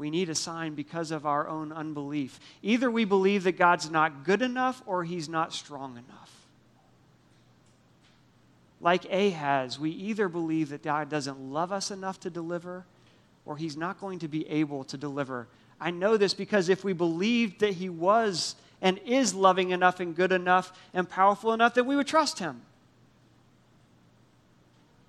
we 0.00 0.08
need 0.08 0.30
a 0.30 0.34
sign 0.34 0.74
because 0.74 1.10
of 1.10 1.26
our 1.26 1.46
own 1.46 1.72
unbelief. 1.72 2.40
Either 2.62 2.90
we 2.90 3.04
believe 3.04 3.44
that 3.44 3.58
God's 3.58 3.90
not 3.90 4.24
good 4.24 4.40
enough 4.40 4.82
or 4.86 5.04
he's 5.04 5.28
not 5.28 5.52
strong 5.52 5.92
enough. 5.92 6.32
Like 8.80 9.04
Ahaz, 9.12 9.78
we 9.78 9.90
either 9.90 10.30
believe 10.30 10.70
that 10.70 10.82
God 10.82 11.10
doesn't 11.10 11.38
love 11.38 11.70
us 11.70 11.90
enough 11.90 12.18
to 12.20 12.30
deliver 12.30 12.86
or 13.44 13.58
he's 13.58 13.76
not 13.76 14.00
going 14.00 14.20
to 14.20 14.28
be 14.28 14.48
able 14.48 14.84
to 14.84 14.96
deliver. 14.96 15.46
I 15.78 15.90
know 15.90 16.16
this 16.16 16.32
because 16.32 16.70
if 16.70 16.82
we 16.82 16.94
believed 16.94 17.60
that 17.60 17.74
he 17.74 17.90
was 17.90 18.54
and 18.80 18.98
is 19.04 19.34
loving 19.34 19.68
enough 19.68 20.00
and 20.00 20.16
good 20.16 20.32
enough 20.32 20.72
and 20.94 21.06
powerful 21.06 21.52
enough, 21.52 21.74
that 21.74 21.84
we 21.84 21.94
would 21.94 22.06
trust 22.06 22.38
him. 22.38 22.62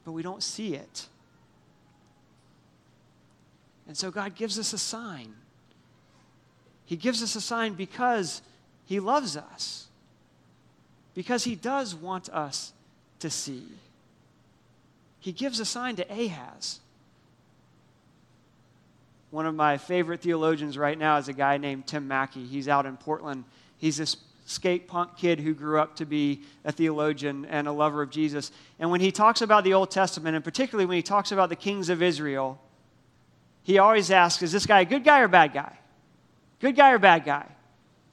But 0.04 0.12
we 0.12 0.22
don't 0.22 0.44
see 0.44 0.76
it. 0.76 1.08
And 3.92 3.98
so 3.98 4.10
God 4.10 4.36
gives 4.36 4.58
us 4.58 4.72
a 4.72 4.78
sign. 4.78 5.34
He 6.86 6.96
gives 6.96 7.22
us 7.22 7.36
a 7.36 7.42
sign 7.42 7.74
because 7.74 8.42
He 8.86 9.02
loves 9.02 9.36
us, 9.36 9.88
because 11.14 11.44
He 11.44 11.56
does 11.56 11.94
want 11.94 12.30
us 12.30 12.72
to 13.20 13.30
see. 13.30 13.66
He 15.20 15.34
gives 15.34 15.60
a 15.60 15.66
sign 15.66 15.98
to 15.98 16.10
Ahaz. 16.10 16.80
One 19.30 19.46
of 19.46 19.56
my 19.56 19.78
favorite 19.78 20.22
theologians 20.22 20.78
right 20.78 20.98
now 20.98 21.18
is 21.18 21.28
a 21.28 21.34
guy 21.34 21.58
named 21.58 21.86
Tim 21.86 22.08
Mackie. 22.08 22.46
He's 22.46 22.70
out 22.70 22.86
in 22.86 22.96
Portland. 22.96 23.44
He's 23.78 23.98
this 23.98 24.16
skate 24.46 24.88
punk 24.88 25.18
kid 25.18 25.42
who 25.42 25.54
grew 25.54 25.82
up 25.82 25.98
to 25.98 26.06
be 26.06 26.44
a 26.64 26.72
theologian 26.72 27.44
and 27.44 27.68
a 27.68 27.74
lover 27.74 28.02
of 28.02 28.10
Jesus. 28.10 28.54
And 28.80 28.90
when 28.90 29.02
he 29.02 29.12
talks 29.12 29.42
about 29.42 29.66
the 29.66 29.74
Old 29.74 29.92
Testament, 29.92 30.38
and 30.38 30.46
particularly 30.46 30.86
when 30.86 30.96
he 30.96 31.04
talks 31.04 31.34
about 31.34 31.50
the 31.50 31.58
kings 31.58 31.90
of 31.90 32.02
Israel, 32.02 32.58
he 33.64 33.78
always 33.78 34.12
asks, 34.12 34.42
is 34.44 34.52
this 34.52 34.66
guy 34.66 34.82
a 34.82 34.86
good 34.86 35.04
guy 35.04 35.22
or 35.22 35.26
a 35.26 35.30
bad 35.30 35.54
guy? 35.54 35.78
Good 36.60 36.76
guy 36.76 36.92
or 36.92 37.00
bad 37.00 37.26
guy? 37.26 37.46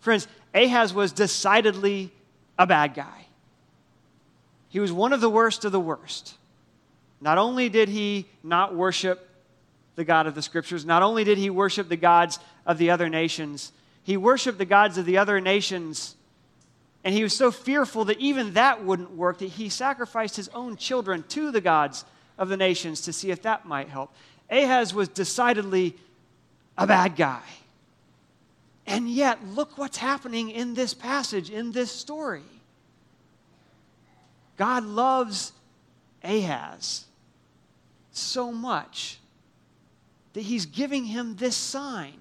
Friends, 0.00 0.28
Ahaz 0.54 0.94
was 0.94 1.12
decidedly 1.12 2.12
a 2.58 2.66
bad 2.66 2.94
guy. 2.94 3.26
He 4.68 4.80
was 4.80 4.92
one 4.92 5.12
of 5.12 5.20
the 5.20 5.30
worst 5.30 5.64
of 5.64 5.72
the 5.72 5.80
worst. 5.80 6.34
Not 7.20 7.38
only 7.38 7.68
did 7.68 7.88
he 7.88 8.26
not 8.42 8.74
worship 8.74 9.28
the 9.96 10.04
God 10.04 10.26
of 10.26 10.34
the 10.34 10.42
scriptures, 10.42 10.84
not 10.84 11.02
only 11.02 11.24
did 11.24 11.38
he 11.38 11.50
worship 11.50 11.88
the 11.88 11.96
gods 11.96 12.38
of 12.66 12.78
the 12.78 12.90
other 12.90 13.08
nations, 13.08 13.72
he 14.02 14.16
worshiped 14.16 14.58
the 14.58 14.64
gods 14.64 14.98
of 14.98 15.04
the 15.04 15.18
other 15.18 15.40
nations 15.40 16.16
And 17.04 17.14
he 17.14 17.22
was 17.22 17.34
so 17.34 17.50
fearful 17.50 18.04
that 18.06 18.18
even 18.18 18.54
that 18.54 18.84
wouldn't 18.84 19.12
work 19.12 19.38
that 19.38 19.46
he 19.46 19.68
sacrificed 19.68 20.36
his 20.36 20.48
own 20.48 20.76
children 20.76 21.24
to 21.28 21.50
the 21.50 21.60
gods 21.60 22.04
of 22.36 22.48
the 22.48 22.56
nations 22.56 23.02
to 23.02 23.12
see 23.12 23.30
if 23.30 23.42
that 23.42 23.66
might 23.66 23.88
help. 23.88 24.12
Ahaz 24.50 24.94
was 24.94 25.08
decidedly 25.08 25.96
a 26.76 26.86
bad 26.86 27.16
guy. 27.16 27.42
And 28.86 29.08
yet, 29.10 29.46
look 29.46 29.76
what's 29.76 29.98
happening 29.98 30.50
in 30.50 30.74
this 30.74 30.94
passage, 30.94 31.50
in 31.50 31.72
this 31.72 31.92
story. 31.92 32.42
God 34.56 34.84
loves 34.84 35.52
Ahaz 36.24 37.04
so 38.12 38.50
much 38.50 39.18
that 40.32 40.40
he's 40.40 40.66
giving 40.66 41.04
him 41.04 41.36
this 41.36 41.56
sign 41.56 42.14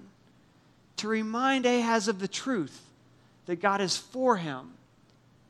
to 0.96 1.08
remind 1.08 1.64
Ahaz 1.64 2.08
of 2.08 2.18
the 2.18 2.28
truth 2.28 2.82
that 3.46 3.60
God 3.60 3.80
is 3.80 3.96
for 3.96 4.36
him 4.36 4.72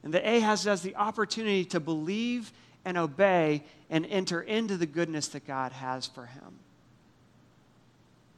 and 0.02 0.14
that 0.14 0.24
Ahaz 0.24 0.64
has 0.64 0.82
the 0.82 0.94
opportunity 0.96 1.64
to 1.66 1.80
believe 1.80 2.52
and 2.84 2.96
obey 2.96 3.64
and 3.90 4.06
enter 4.06 4.40
into 4.40 4.76
the 4.76 4.86
goodness 4.86 5.28
that 5.28 5.46
God 5.46 5.72
has 5.72 6.06
for 6.06 6.26
him. 6.26 6.58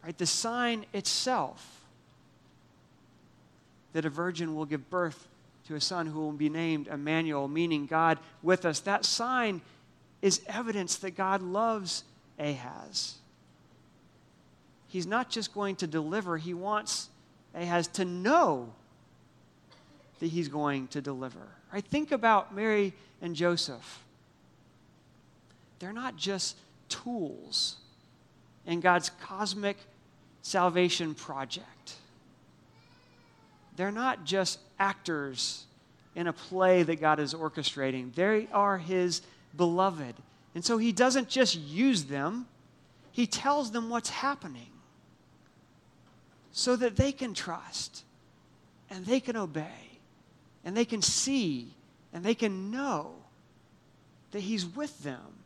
Right? 0.04 0.16
The 0.16 0.26
sign 0.26 0.86
itself 0.92 1.84
that 3.92 4.04
a 4.04 4.10
virgin 4.10 4.54
will 4.54 4.66
give 4.66 4.88
birth 4.88 5.28
to 5.66 5.74
a 5.74 5.80
son 5.80 6.06
who 6.06 6.20
will 6.20 6.32
be 6.32 6.48
named 6.48 6.88
Emmanuel, 6.88 7.48
meaning 7.48 7.86
God 7.86 8.18
with 8.42 8.64
us. 8.64 8.80
That 8.80 9.04
sign 9.04 9.60
is 10.22 10.40
evidence 10.46 10.96
that 10.96 11.12
God 11.12 11.42
loves 11.42 12.04
Ahaz. 12.38 13.16
He's 14.88 15.06
not 15.06 15.30
just 15.30 15.54
going 15.54 15.76
to 15.76 15.86
deliver, 15.86 16.36
he 16.36 16.54
wants 16.54 17.08
Ahaz 17.54 17.86
to 17.88 18.04
know 18.04 18.72
that 20.18 20.26
he's 20.26 20.48
going 20.48 20.88
to 20.88 21.00
deliver. 21.00 21.46
Right? 21.72 21.84
Think 21.84 22.12
about 22.12 22.54
Mary 22.54 22.92
and 23.22 23.34
Joseph. 23.34 24.02
They're 25.78 25.92
not 25.92 26.16
just 26.16 26.56
tools 26.88 27.76
in 28.66 28.80
God's 28.80 29.10
cosmic 29.22 29.76
salvation 30.42 31.14
project. 31.14 31.94
They're 33.76 33.90
not 33.90 34.24
just 34.24 34.58
actors 34.78 35.64
in 36.14 36.26
a 36.26 36.32
play 36.32 36.82
that 36.82 37.00
God 37.00 37.20
is 37.20 37.34
orchestrating, 37.34 38.14
they 38.14 38.48
are 38.52 38.78
His 38.78 39.22
beloved. 39.56 40.14
And 40.54 40.64
so 40.64 40.78
He 40.78 40.92
doesn't 40.92 41.28
just 41.28 41.56
use 41.56 42.04
them, 42.04 42.46
He 43.12 43.26
tells 43.26 43.70
them 43.70 43.90
what's 43.90 44.10
happening 44.10 44.66
so 46.52 46.76
that 46.76 46.96
they 46.96 47.12
can 47.12 47.32
trust 47.32 48.02
and 48.90 49.06
they 49.06 49.20
can 49.20 49.36
obey 49.36 50.00
and 50.64 50.76
they 50.76 50.84
can 50.84 51.00
see 51.00 51.68
and 52.12 52.24
they 52.24 52.34
can 52.34 52.70
know 52.70 53.12
that 54.32 54.40
He's 54.40 54.66
with 54.66 55.02
them 55.02 55.39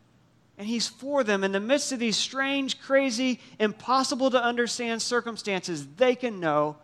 and 0.58 0.66
He's 0.66 0.88
for 0.88 1.24
them. 1.24 1.44
In 1.44 1.52
the 1.52 1.60
midst 1.60 1.92
of 1.92 1.98
these 1.98 2.16
strange, 2.16 2.80
crazy, 2.80 3.40
impossible 3.58 4.30
to 4.30 4.42
understand 4.42 5.02
circumstances, 5.02 5.86
they 5.96 6.14
can 6.14 6.40
know 6.40 6.76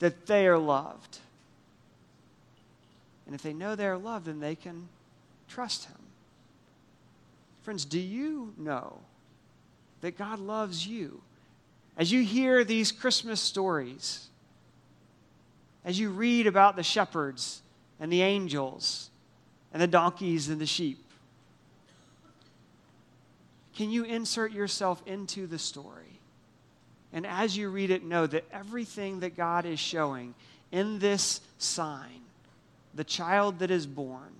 that 0.00 0.26
they 0.26 0.46
are 0.46 0.58
loved. 0.58 1.18
And 3.26 3.34
if 3.34 3.42
they 3.42 3.52
know 3.52 3.76
they 3.76 3.86
are 3.86 3.98
loved, 3.98 4.26
then 4.26 4.40
they 4.40 4.54
can 4.56 4.88
trust 5.48 5.84
Him. 5.86 5.96
Friends, 7.62 7.84
do 7.84 8.00
you 8.00 8.52
know 8.58 8.98
that 10.00 10.18
God 10.18 10.40
loves 10.40 10.86
you? 10.86 11.22
As 11.96 12.10
you 12.10 12.22
hear 12.24 12.64
these 12.64 12.90
Christmas 12.90 13.40
stories, 13.40 14.26
as 15.84 15.98
you 15.98 16.10
read 16.10 16.46
about 16.46 16.74
the 16.74 16.82
shepherds 16.82 17.62
and 18.00 18.12
the 18.12 18.22
angels 18.22 19.10
and 19.72 19.80
the 19.80 19.86
donkeys 19.86 20.48
and 20.48 20.60
the 20.60 20.66
sheep, 20.66 21.01
can 23.74 23.90
you 23.90 24.04
insert 24.04 24.52
yourself 24.52 25.02
into 25.06 25.46
the 25.46 25.58
story? 25.58 26.20
And 27.12 27.26
as 27.26 27.56
you 27.56 27.68
read 27.68 27.90
it, 27.90 28.04
know 28.04 28.26
that 28.26 28.44
everything 28.52 29.20
that 29.20 29.36
God 29.36 29.66
is 29.66 29.78
showing 29.78 30.34
in 30.70 30.98
this 30.98 31.40
sign, 31.58 32.22
the 32.94 33.04
child 33.04 33.58
that 33.58 33.70
is 33.70 33.86
born, 33.86 34.32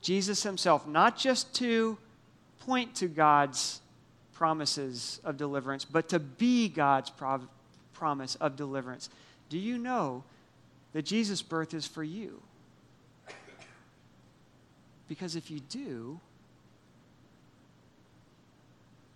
Jesus 0.00 0.42
himself, 0.42 0.86
not 0.86 1.16
just 1.16 1.54
to 1.56 1.98
point 2.60 2.94
to 2.96 3.08
God's 3.08 3.80
promises 4.34 5.20
of 5.24 5.36
deliverance, 5.36 5.84
but 5.84 6.08
to 6.10 6.18
be 6.18 6.68
God's 6.68 7.10
prov- 7.10 7.48
promise 7.92 8.34
of 8.36 8.56
deliverance. 8.56 9.08
Do 9.48 9.58
you 9.58 9.78
know 9.78 10.24
that 10.92 11.02
Jesus' 11.02 11.42
birth 11.42 11.72
is 11.74 11.86
for 11.86 12.02
you? 12.02 12.42
Because 15.08 15.36
if 15.36 15.50
you 15.50 15.60
do, 15.60 16.20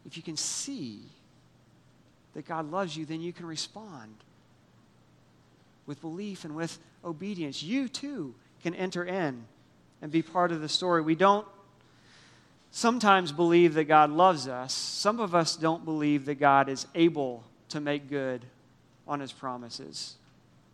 if 0.08 0.16
you 0.16 0.22
can 0.22 0.38
see 0.38 1.00
that 2.34 2.48
God 2.48 2.70
loves 2.70 2.96
you, 2.96 3.04
then 3.04 3.20
you 3.20 3.30
can 3.30 3.44
respond 3.44 4.14
with 5.86 6.00
belief 6.00 6.46
and 6.46 6.56
with 6.56 6.78
obedience. 7.04 7.62
You 7.62 7.88
too 7.88 8.34
can 8.62 8.74
enter 8.74 9.04
in 9.04 9.44
and 10.00 10.10
be 10.10 10.22
part 10.22 10.50
of 10.50 10.62
the 10.62 10.68
story. 10.68 11.02
We 11.02 11.14
don't 11.14 11.46
sometimes 12.70 13.32
believe 13.32 13.74
that 13.74 13.84
God 13.84 14.10
loves 14.10 14.48
us. 14.48 14.72
Some 14.72 15.20
of 15.20 15.34
us 15.34 15.56
don't 15.56 15.84
believe 15.84 16.24
that 16.24 16.36
God 16.36 16.70
is 16.70 16.86
able 16.94 17.44
to 17.68 17.78
make 17.78 18.08
good 18.08 18.46
on 19.06 19.20
his 19.20 19.30
promises. 19.30 20.14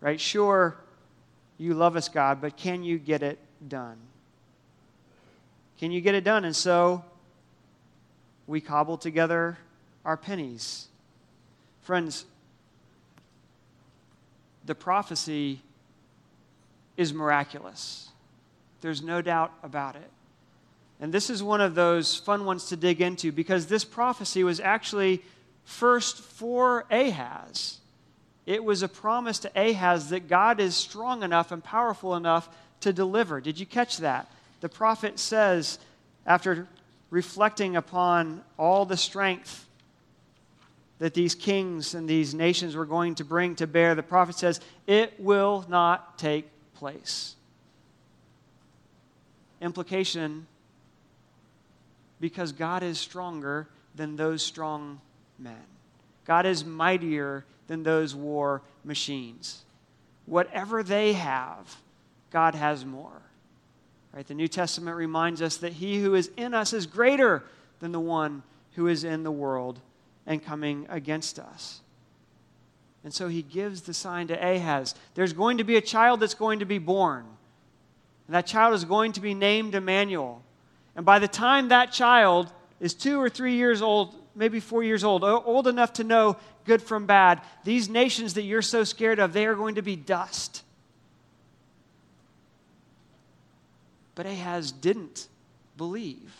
Right? 0.00 0.20
Sure, 0.20 0.76
you 1.58 1.74
love 1.74 1.96
us, 1.96 2.08
God, 2.08 2.40
but 2.40 2.56
can 2.56 2.84
you 2.84 2.98
get 2.98 3.24
it 3.24 3.40
done? 3.66 3.96
Can 5.80 5.90
you 5.90 6.00
get 6.00 6.14
it 6.14 6.22
done? 6.22 6.44
And 6.44 6.54
so 6.54 7.04
we 8.46 8.60
cobble 8.60 8.98
together 8.98 9.58
our 10.04 10.16
pennies 10.16 10.88
Friends, 11.84 12.24
the 14.64 14.74
prophecy 14.74 15.60
is 16.96 17.12
miraculous. 17.12 18.08
There's 18.80 19.02
no 19.02 19.20
doubt 19.20 19.52
about 19.62 19.94
it. 19.94 20.10
And 20.98 21.12
this 21.12 21.28
is 21.28 21.42
one 21.42 21.60
of 21.60 21.74
those 21.74 22.16
fun 22.16 22.46
ones 22.46 22.68
to 22.68 22.76
dig 22.76 23.02
into 23.02 23.32
because 23.32 23.66
this 23.66 23.84
prophecy 23.84 24.42
was 24.44 24.60
actually 24.60 25.22
first 25.64 26.20
for 26.20 26.86
Ahaz. 26.90 27.80
It 28.46 28.64
was 28.64 28.82
a 28.82 28.88
promise 28.88 29.40
to 29.40 29.52
Ahaz 29.54 30.08
that 30.08 30.26
God 30.26 30.60
is 30.60 30.74
strong 30.74 31.22
enough 31.22 31.52
and 31.52 31.62
powerful 31.62 32.14
enough 32.14 32.48
to 32.80 32.94
deliver. 32.94 33.42
Did 33.42 33.60
you 33.60 33.66
catch 33.66 33.98
that? 33.98 34.30
The 34.62 34.70
prophet 34.70 35.18
says, 35.18 35.78
after 36.24 36.66
reflecting 37.14 37.76
upon 37.76 38.42
all 38.58 38.84
the 38.84 38.96
strength 38.96 39.68
that 40.98 41.14
these 41.14 41.32
kings 41.32 41.94
and 41.94 42.08
these 42.08 42.34
nations 42.34 42.74
were 42.74 42.84
going 42.84 43.14
to 43.14 43.24
bring 43.24 43.54
to 43.54 43.68
bear, 43.68 43.94
the 43.94 44.02
prophet 44.02 44.34
says, 44.34 44.60
it 44.88 45.14
will 45.20 45.64
not 45.68 46.18
take 46.18 46.50
place. 46.74 47.36
Implication 49.60 50.48
because 52.18 52.50
God 52.50 52.82
is 52.82 52.98
stronger 52.98 53.68
than 53.94 54.16
those 54.16 54.42
strong 54.42 55.00
men. 55.38 55.66
God 56.24 56.46
is 56.46 56.64
mightier 56.64 57.44
than 57.68 57.84
those 57.84 58.12
war 58.12 58.60
machines. 58.82 59.62
Whatever 60.26 60.82
they 60.82 61.12
have, 61.12 61.76
God 62.32 62.56
has 62.56 62.84
more. 62.84 63.22
Right? 64.14 64.26
The 64.26 64.34
New 64.34 64.48
Testament 64.48 64.96
reminds 64.96 65.42
us 65.42 65.56
that 65.56 65.72
he 65.72 66.00
who 66.00 66.14
is 66.14 66.30
in 66.36 66.54
us 66.54 66.72
is 66.72 66.86
greater 66.86 67.42
than 67.80 67.90
the 67.90 68.00
one 68.00 68.44
who 68.74 68.86
is 68.86 69.02
in 69.02 69.24
the 69.24 69.32
world 69.32 69.80
and 70.24 70.44
coming 70.44 70.86
against 70.88 71.38
us. 71.40 71.80
And 73.02 73.12
so 73.12 73.28
he 73.28 73.42
gives 73.42 73.82
the 73.82 73.92
sign 73.92 74.28
to 74.28 74.34
Ahaz. 74.34 74.94
There's 75.14 75.32
going 75.32 75.58
to 75.58 75.64
be 75.64 75.76
a 75.76 75.80
child 75.80 76.20
that's 76.20 76.34
going 76.34 76.60
to 76.60 76.64
be 76.64 76.78
born. 76.78 77.26
And 78.28 78.34
that 78.34 78.46
child 78.46 78.74
is 78.74 78.84
going 78.84 79.12
to 79.12 79.20
be 79.20 79.34
named 79.34 79.74
Emmanuel. 79.74 80.42
And 80.94 81.04
by 81.04 81.18
the 81.18 81.28
time 81.28 81.68
that 81.68 81.92
child 81.92 82.52
is 82.80 82.94
two 82.94 83.20
or 83.20 83.28
three 83.28 83.56
years 83.56 83.82
old, 83.82 84.14
maybe 84.36 84.60
four 84.60 84.84
years 84.84 85.02
old, 85.02 85.24
old 85.24 85.66
enough 85.66 85.92
to 85.94 86.04
know 86.04 86.36
good 86.64 86.80
from 86.80 87.04
bad, 87.04 87.42
these 87.64 87.88
nations 87.88 88.34
that 88.34 88.42
you're 88.42 88.62
so 88.62 88.84
scared 88.84 89.18
of, 89.18 89.32
they 89.32 89.46
are 89.46 89.56
going 89.56 89.74
to 89.74 89.82
be 89.82 89.96
dust. 89.96 90.62
But 94.14 94.26
Ahaz 94.26 94.72
didn't 94.72 95.28
believe. 95.76 96.34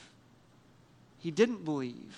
He 1.19 1.31
didn't 1.31 1.65
believe. 1.65 2.17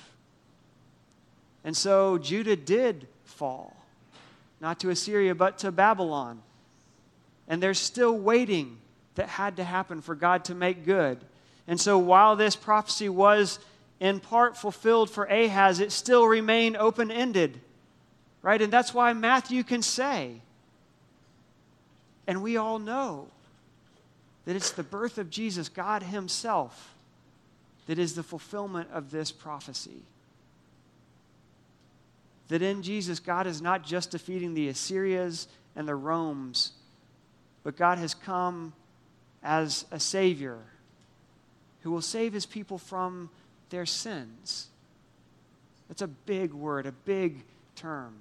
And 1.64 1.76
so 1.76 2.18
Judah 2.18 2.56
did 2.56 3.08
fall, 3.24 3.76
not 4.60 4.78
to 4.80 4.90
Assyria, 4.90 5.34
but 5.34 5.58
to 5.58 5.72
Babylon. 5.72 6.42
And 7.48 7.62
there's 7.62 7.78
still 7.78 8.16
waiting 8.16 8.78
that 9.14 9.28
had 9.28 9.56
to 9.56 9.64
happen 9.64 10.00
for 10.00 10.14
God 10.14 10.44
to 10.46 10.54
make 10.54 10.84
good. 10.84 11.18
And 11.66 11.80
so 11.80 11.98
while 11.98 12.36
this 12.36 12.54
prophecy 12.54 13.08
was 13.08 13.58
in 13.98 14.20
part 14.20 14.56
fulfilled 14.56 15.10
for 15.10 15.24
Ahaz, 15.24 15.80
it 15.80 15.90
still 15.90 16.26
remained 16.26 16.76
open 16.76 17.10
ended. 17.10 17.60
Right? 18.42 18.60
And 18.62 18.72
that's 18.72 18.94
why 18.94 19.12
Matthew 19.12 19.64
can 19.64 19.82
say, 19.82 20.40
and 22.28 22.42
we 22.42 22.56
all 22.56 22.78
know, 22.78 23.28
that 24.46 24.56
it's 24.56 24.70
the 24.70 24.82
birth 24.82 25.18
of 25.18 25.28
Jesus, 25.28 25.68
God 25.68 26.02
Himself, 26.04 26.94
that 27.86 27.98
is 27.98 28.14
the 28.14 28.22
fulfillment 28.22 28.88
of 28.92 29.10
this 29.10 29.30
prophecy. 29.30 30.02
That 32.48 32.62
in 32.62 32.82
Jesus, 32.82 33.20
God 33.20 33.46
is 33.46 33.60
not 33.60 33.84
just 33.84 34.12
defeating 34.12 34.54
the 34.54 34.68
Assyrias 34.68 35.48
and 35.74 35.86
the 35.86 35.96
Romes, 35.96 36.72
but 37.64 37.76
God 37.76 37.98
has 37.98 38.14
come 38.14 38.72
as 39.42 39.84
a 39.90 39.98
Savior 40.00 40.58
who 41.82 41.90
will 41.90 42.00
save 42.00 42.32
His 42.32 42.46
people 42.46 42.78
from 42.78 43.30
their 43.70 43.86
sins. 43.86 44.68
That's 45.88 46.02
a 46.02 46.08
big 46.08 46.52
word, 46.54 46.86
a 46.86 46.92
big 46.92 47.42
term. 47.74 48.14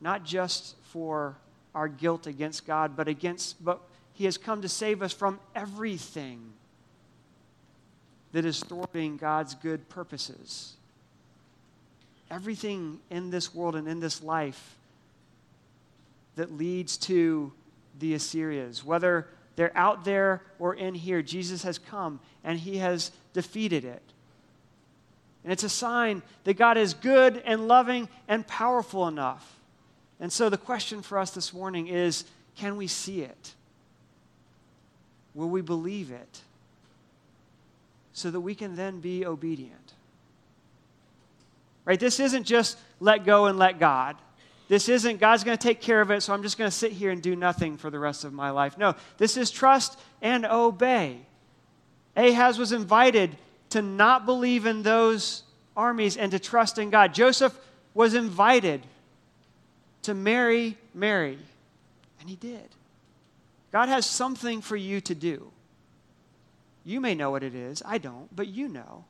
Not 0.00 0.24
just 0.24 0.76
for 0.84 1.36
our 1.74 1.88
guilt 1.88 2.26
against 2.26 2.66
God, 2.66 2.96
but 2.96 3.08
against 3.08 3.62
but 3.64 3.80
he 4.18 4.24
has 4.24 4.36
come 4.36 4.62
to 4.62 4.68
save 4.68 5.00
us 5.00 5.12
from 5.12 5.38
everything 5.54 6.52
that 8.32 8.44
is 8.44 8.58
thwarting 8.58 9.16
God's 9.16 9.54
good 9.54 9.88
purposes. 9.88 10.72
Everything 12.28 12.98
in 13.10 13.30
this 13.30 13.54
world 13.54 13.76
and 13.76 13.86
in 13.86 14.00
this 14.00 14.20
life 14.20 14.74
that 16.34 16.50
leads 16.50 16.96
to 16.96 17.52
the 18.00 18.14
Assyrians, 18.14 18.84
whether 18.84 19.28
they're 19.54 19.76
out 19.78 20.04
there 20.04 20.42
or 20.58 20.74
in 20.74 20.96
here, 20.96 21.22
Jesus 21.22 21.62
has 21.62 21.78
come 21.78 22.18
and 22.42 22.58
he 22.58 22.78
has 22.78 23.12
defeated 23.34 23.84
it. 23.84 24.02
And 25.44 25.52
it's 25.52 25.62
a 25.62 25.68
sign 25.68 26.24
that 26.42 26.54
God 26.54 26.76
is 26.76 26.92
good 26.92 27.40
and 27.46 27.68
loving 27.68 28.08
and 28.26 28.44
powerful 28.44 29.06
enough. 29.06 29.60
And 30.18 30.32
so 30.32 30.48
the 30.48 30.58
question 30.58 31.02
for 31.02 31.18
us 31.18 31.30
this 31.30 31.52
morning 31.52 31.86
is 31.86 32.24
can 32.56 32.76
we 32.76 32.88
see 32.88 33.20
it? 33.20 33.54
Will 35.34 35.48
we 35.48 35.60
believe 35.60 36.10
it? 36.10 36.40
So 38.12 38.30
that 38.30 38.40
we 38.40 38.54
can 38.54 38.76
then 38.76 39.00
be 39.00 39.24
obedient. 39.24 39.94
Right? 41.84 42.00
This 42.00 42.20
isn't 42.20 42.44
just 42.44 42.78
let 43.00 43.24
go 43.24 43.46
and 43.46 43.58
let 43.58 43.78
God. 43.78 44.16
This 44.68 44.90
isn't 44.90 45.18
God's 45.18 45.44
going 45.44 45.56
to 45.56 45.62
take 45.62 45.80
care 45.80 46.00
of 46.00 46.10
it, 46.10 46.22
so 46.22 46.34
I'm 46.34 46.42
just 46.42 46.58
going 46.58 46.70
to 46.70 46.76
sit 46.76 46.92
here 46.92 47.10
and 47.10 47.22
do 47.22 47.34
nothing 47.34 47.78
for 47.78 47.88
the 47.88 47.98
rest 47.98 48.24
of 48.24 48.32
my 48.34 48.50
life. 48.50 48.76
No, 48.76 48.94
this 49.16 49.38
is 49.38 49.50
trust 49.50 49.98
and 50.20 50.44
obey. 50.44 51.20
Ahaz 52.14 52.58
was 52.58 52.72
invited 52.72 53.36
to 53.70 53.80
not 53.80 54.26
believe 54.26 54.66
in 54.66 54.82
those 54.82 55.42
armies 55.76 56.16
and 56.16 56.32
to 56.32 56.38
trust 56.38 56.78
in 56.78 56.90
God. 56.90 57.14
Joseph 57.14 57.58
was 57.94 58.14
invited 58.14 58.82
to 60.02 60.12
marry 60.12 60.76
Mary, 60.92 61.38
and 62.20 62.28
he 62.28 62.36
did. 62.36 62.68
God 63.72 63.88
has 63.88 64.06
something 64.06 64.60
for 64.60 64.76
you 64.76 65.00
to 65.02 65.14
do. 65.14 65.50
You 66.84 67.00
may 67.00 67.14
know 67.14 67.30
what 67.30 67.42
it 67.42 67.54
is. 67.54 67.82
I 67.84 67.98
don't, 67.98 68.34
but 68.34 68.48
you 68.48 68.68
know. 68.68 69.04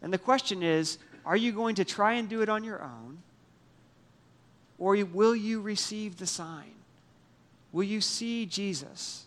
And 0.00 0.12
the 0.12 0.18
question 0.18 0.62
is 0.62 0.98
are 1.24 1.36
you 1.36 1.50
going 1.50 1.74
to 1.76 1.84
try 1.84 2.14
and 2.14 2.28
do 2.28 2.40
it 2.40 2.48
on 2.48 2.62
your 2.62 2.82
own? 2.82 3.18
Or 4.78 4.94
will 4.96 5.34
you 5.34 5.60
receive 5.60 6.18
the 6.18 6.26
sign? 6.26 6.72
Will 7.72 7.84
you 7.84 8.00
see 8.00 8.46
Jesus, 8.46 9.26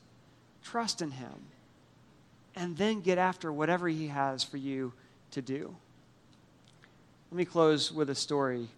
trust 0.63 1.01
in 1.01 1.12
him, 1.12 1.33
and 2.55 2.77
then 2.77 3.01
get 3.01 3.17
after 3.17 3.51
whatever 3.51 3.88
he 3.89 4.07
has 4.07 4.43
for 4.43 4.57
you 4.57 4.93
to 5.31 5.41
do? 5.41 5.75
Let 7.31 7.38
me 7.38 7.45
close 7.45 7.91
with 7.91 8.09
a 8.09 8.15
story. 8.15 8.69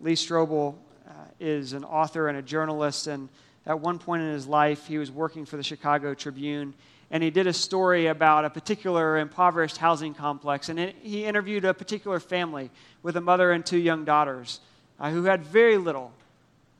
Lee 0.00 0.14
Strobel 0.14 0.74
uh, 1.06 1.12
is 1.38 1.74
an 1.74 1.84
author 1.84 2.28
and 2.28 2.38
a 2.38 2.42
journalist, 2.42 3.06
and 3.06 3.28
at 3.66 3.78
one 3.78 3.98
point 3.98 4.22
in 4.22 4.32
his 4.32 4.46
life, 4.46 4.86
he 4.86 4.98
was 4.98 5.10
working 5.10 5.44
for 5.44 5.56
the 5.56 5.62
Chicago 5.62 6.14
Tribune, 6.14 6.74
and 7.10 7.22
he 7.22 7.30
did 7.30 7.46
a 7.46 7.52
story 7.52 8.06
about 8.06 8.44
a 8.44 8.50
particular 8.50 9.18
impoverished 9.18 9.76
housing 9.76 10.14
complex. 10.14 10.68
And 10.68 10.78
it, 10.78 10.96
he 11.02 11.24
interviewed 11.24 11.64
a 11.64 11.74
particular 11.74 12.20
family 12.20 12.70
with 13.02 13.16
a 13.16 13.20
mother 13.20 13.52
and 13.52 13.64
two 13.64 13.78
young 13.78 14.04
daughters 14.04 14.60
uh, 14.98 15.10
who 15.10 15.24
had 15.24 15.44
very 15.44 15.76
little, 15.76 16.12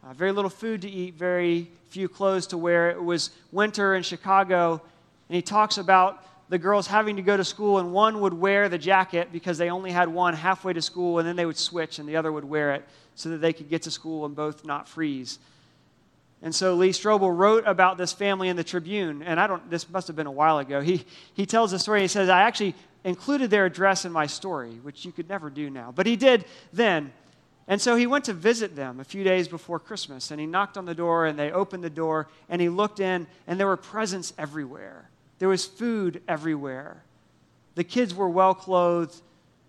uh, 0.05 0.13
very 0.15 0.33
little 0.33 0.51
food 0.51 0.83
to 0.83 0.89
eat, 0.89 1.15
very 1.15 1.71
few 1.89 2.09
clothes 2.09 2.47
to 2.49 2.59
wear. 2.59 2.91
It 2.91 3.03
was 3.03 3.31
winter 3.53 3.95
in 3.95 4.03
Chicago, 4.03 4.81
and 5.29 5.37
he 5.37 5.43
talks 5.43 5.79
about 5.79 6.25
the 6.49 6.59
girls 6.59 6.87
having 6.87 7.17
to 7.17 7.23
go 7.23 7.37
to 7.37 7.45
school, 7.45 7.79
and 7.79 7.93
one 7.93 8.21
would 8.21 8.35
wear 8.35 8.69
the 8.69 8.79
jacket 8.79 9.29
because 9.33 9.59
they 9.59 9.71
only 9.71 9.93
had 9.93 10.09
one 10.09 10.35
halfway 10.35 10.73
to 10.73 10.83
school, 10.83 11.19
and 11.19 11.29
then 11.29 11.37
they 11.37 11.47
would 11.47 11.59
switch, 11.59 11.99
and 11.99 12.09
the 12.09 12.17
other 12.17 12.33
would 12.33 12.45
wear 12.45 12.73
it 12.73 12.85
so 13.15 13.29
that 13.29 13.39
they 13.39 13.53
could 13.53 13.69
get 13.69 13.83
to 13.83 13.91
school 13.91 14.25
and 14.25 14.35
both 14.35 14.65
not 14.65 14.89
freeze. 14.89 15.39
And 16.43 16.55
so 16.55 16.75
Lee 16.75 16.91
Strobel 16.91 17.37
wrote 17.37 17.65
about 17.67 17.99
this 17.99 18.13
family 18.13 18.49
in 18.49 18.57
the 18.57 18.65
Tribune, 18.65 19.23
and 19.23 19.39
I 19.39 19.47
don't, 19.47 19.69
this 19.71 19.89
must 19.91 20.07
have 20.07 20.17
been 20.17 20.27
a 20.27 20.33
while 20.33 20.59
ago. 20.59 20.81
He, 20.81 21.05
he 21.35 21.45
tells 21.45 21.71
the 21.71 21.79
story, 21.79 22.01
he 22.01 22.09
says, 22.09 22.29
I 22.31 22.43
actually 22.43 22.75
included 23.05 23.51
their 23.51 23.67
address 23.67 24.05
in 24.05 24.13
my 24.13 24.27
story, 24.27 24.71
which 24.83 25.05
you 25.05 25.13
could 25.13 25.29
never 25.29 25.51
do 25.51 25.69
now, 25.69 25.93
but 25.95 26.07
he 26.07 26.17
did 26.17 26.47
then. 26.73 27.13
And 27.69 27.81
so 27.81 27.95
he 27.95 28.07
went 28.07 28.25
to 28.25 28.33
visit 28.33 28.75
them 28.75 29.01
a 29.01 29.05
few 29.05 29.23
days 29.23 29.49
before 29.49 29.79
Christmas, 29.79 30.31
and 30.31 30.41
he 30.41 30.47
knocked 30.47 30.77
on 30.77 30.87
the 30.87 30.95
door, 30.95 31.27
and 31.27 31.39
they 31.39 31.53
opened 31.53 31.85
the 31.85 31.91
door, 31.91 32.27
and 32.49 32.61
he 32.61 32.69
looked 32.69 33.01
in, 33.01 33.27
and 33.47 33.61
there 33.61 33.67
were 33.67 33.77
presents 33.77 34.33
everywhere. 34.39 35.09
There 35.39 35.49
was 35.49 35.67
food 35.67 36.23
everywhere. 36.27 37.03
The 37.75 37.85
kids 37.85 38.15
were 38.15 38.29
well 38.29 38.55
clothed, 38.55 39.21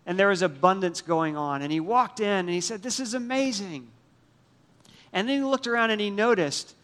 and 0.06 0.18
there 0.18 0.30
was 0.30 0.42
abundance 0.42 1.02
going 1.02 1.38
on. 1.38 1.62
And 1.62 1.72
he 1.72 1.80
walked 1.80 2.20
in, 2.20 2.28
and 2.28 2.50
he 2.50 2.62
said, 2.62 2.82
This 2.82 3.00
is 3.00 3.14
amazing. 3.14 3.88
And 5.14 5.28
then 5.28 5.38
he 5.38 5.44
looked 5.44 5.68
around 5.68 5.92
and 5.92 6.00
he 6.00 6.10
noticed 6.10 6.76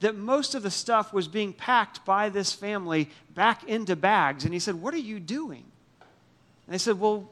that 0.00 0.16
most 0.16 0.54
of 0.54 0.62
the 0.62 0.70
stuff 0.70 1.12
was 1.12 1.26
being 1.26 1.52
packed 1.52 2.04
by 2.04 2.28
this 2.28 2.52
family 2.52 3.10
back 3.34 3.64
into 3.64 3.96
bags. 3.96 4.44
And 4.44 4.52
he 4.52 4.60
said, 4.60 4.76
What 4.76 4.94
are 4.94 4.98
you 4.98 5.18
doing? 5.18 5.64
And 6.00 6.74
they 6.74 6.78
said, 6.78 7.00
Well, 7.00 7.28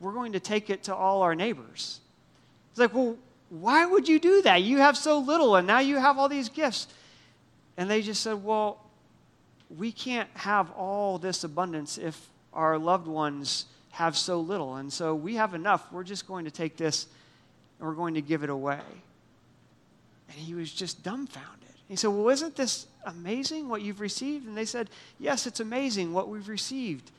we're 0.00 0.12
going 0.12 0.32
to 0.32 0.40
take 0.40 0.68
it 0.70 0.84
to 0.84 0.94
all 0.94 1.22
our 1.22 1.34
neighbors. 1.34 2.00
He's 2.72 2.80
like, 2.80 2.94
Well, 2.94 3.16
why 3.48 3.86
would 3.86 4.08
you 4.08 4.18
do 4.18 4.42
that? 4.42 4.62
You 4.62 4.78
have 4.78 4.96
so 4.96 5.18
little, 5.18 5.56
and 5.56 5.66
now 5.66 5.78
you 5.78 5.96
have 5.96 6.18
all 6.18 6.28
these 6.28 6.48
gifts. 6.48 6.88
And 7.76 7.90
they 7.90 8.02
just 8.02 8.22
said, 8.22 8.44
Well, 8.44 8.80
we 9.76 9.90
can't 9.92 10.28
have 10.34 10.70
all 10.72 11.18
this 11.18 11.44
abundance 11.44 11.98
if 11.98 12.28
our 12.52 12.78
loved 12.78 13.06
ones 13.06 13.66
have 13.92 14.16
so 14.16 14.40
little. 14.40 14.76
And 14.76 14.92
so 14.92 15.14
we 15.14 15.36
have 15.36 15.54
enough. 15.54 15.90
We're 15.92 16.04
just 16.04 16.26
going 16.26 16.44
to 16.44 16.50
take 16.50 16.76
this 16.76 17.06
and 17.78 17.88
we're 17.88 17.94
going 17.94 18.14
to 18.14 18.20
give 18.20 18.42
it 18.42 18.50
away. 18.50 18.80
And 20.28 20.36
he 20.36 20.54
was 20.54 20.72
just 20.72 21.02
dumbfounded. 21.02 21.64
He 21.88 21.96
said, 21.96 22.08
Well, 22.08 22.28
isn't 22.28 22.56
this 22.56 22.86
amazing 23.04 23.68
what 23.68 23.82
you've 23.82 24.00
received? 24.00 24.46
And 24.46 24.56
they 24.56 24.64
said, 24.64 24.90
Yes, 25.18 25.46
it's 25.46 25.60
amazing 25.60 26.12
what 26.12 26.28
we've 26.28 26.48
received. 26.48 27.10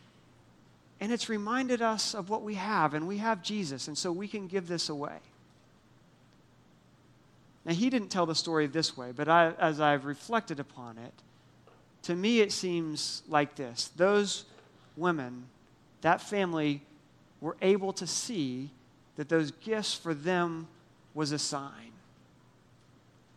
And 0.99 1.11
it's 1.11 1.29
reminded 1.29 1.81
us 1.81 2.15
of 2.15 2.29
what 2.29 2.41
we 2.41 2.55
have, 2.55 2.93
and 2.93 3.07
we 3.07 3.17
have 3.17 3.43
Jesus, 3.43 3.87
and 3.87 3.97
so 3.97 4.11
we 4.11 4.27
can 4.27 4.47
give 4.47 4.67
this 4.67 4.89
away. 4.89 5.17
Now, 7.65 7.73
he 7.73 7.89
didn't 7.89 8.09
tell 8.09 8.25
the 8.25 8.35
story 8.35 8.67
this 8.67 8.95
way, 8.95 9.11
but 9.11 9.27
I, 9.27 9.51
as 9.59 9.81
I've 9.81 10.05
reflected 10.05 10.59
upon 10.59 10.97
it, 10.97 11.13
to 12.03 12.15
me 12.15 12.39
it 12.39 12.51
seems 12.51 13.23
like 13.27 13.55
this 13.55 13.89
those 13.95 14.45
women, 14.95 15.45
that 16.01 16.21
family, 16.21 16.81
were 17.41 17.57
able 17.61 17.91
to 17.93 18.07
see 18.07 18.69
that 19.17 19.29
those 19.29 19.51
gifts 19.51 19.93
for 19.93 20.13
them 20.13 20.67
was 21.13 21.31
a 21.31 21.39
sign 21.39 21.91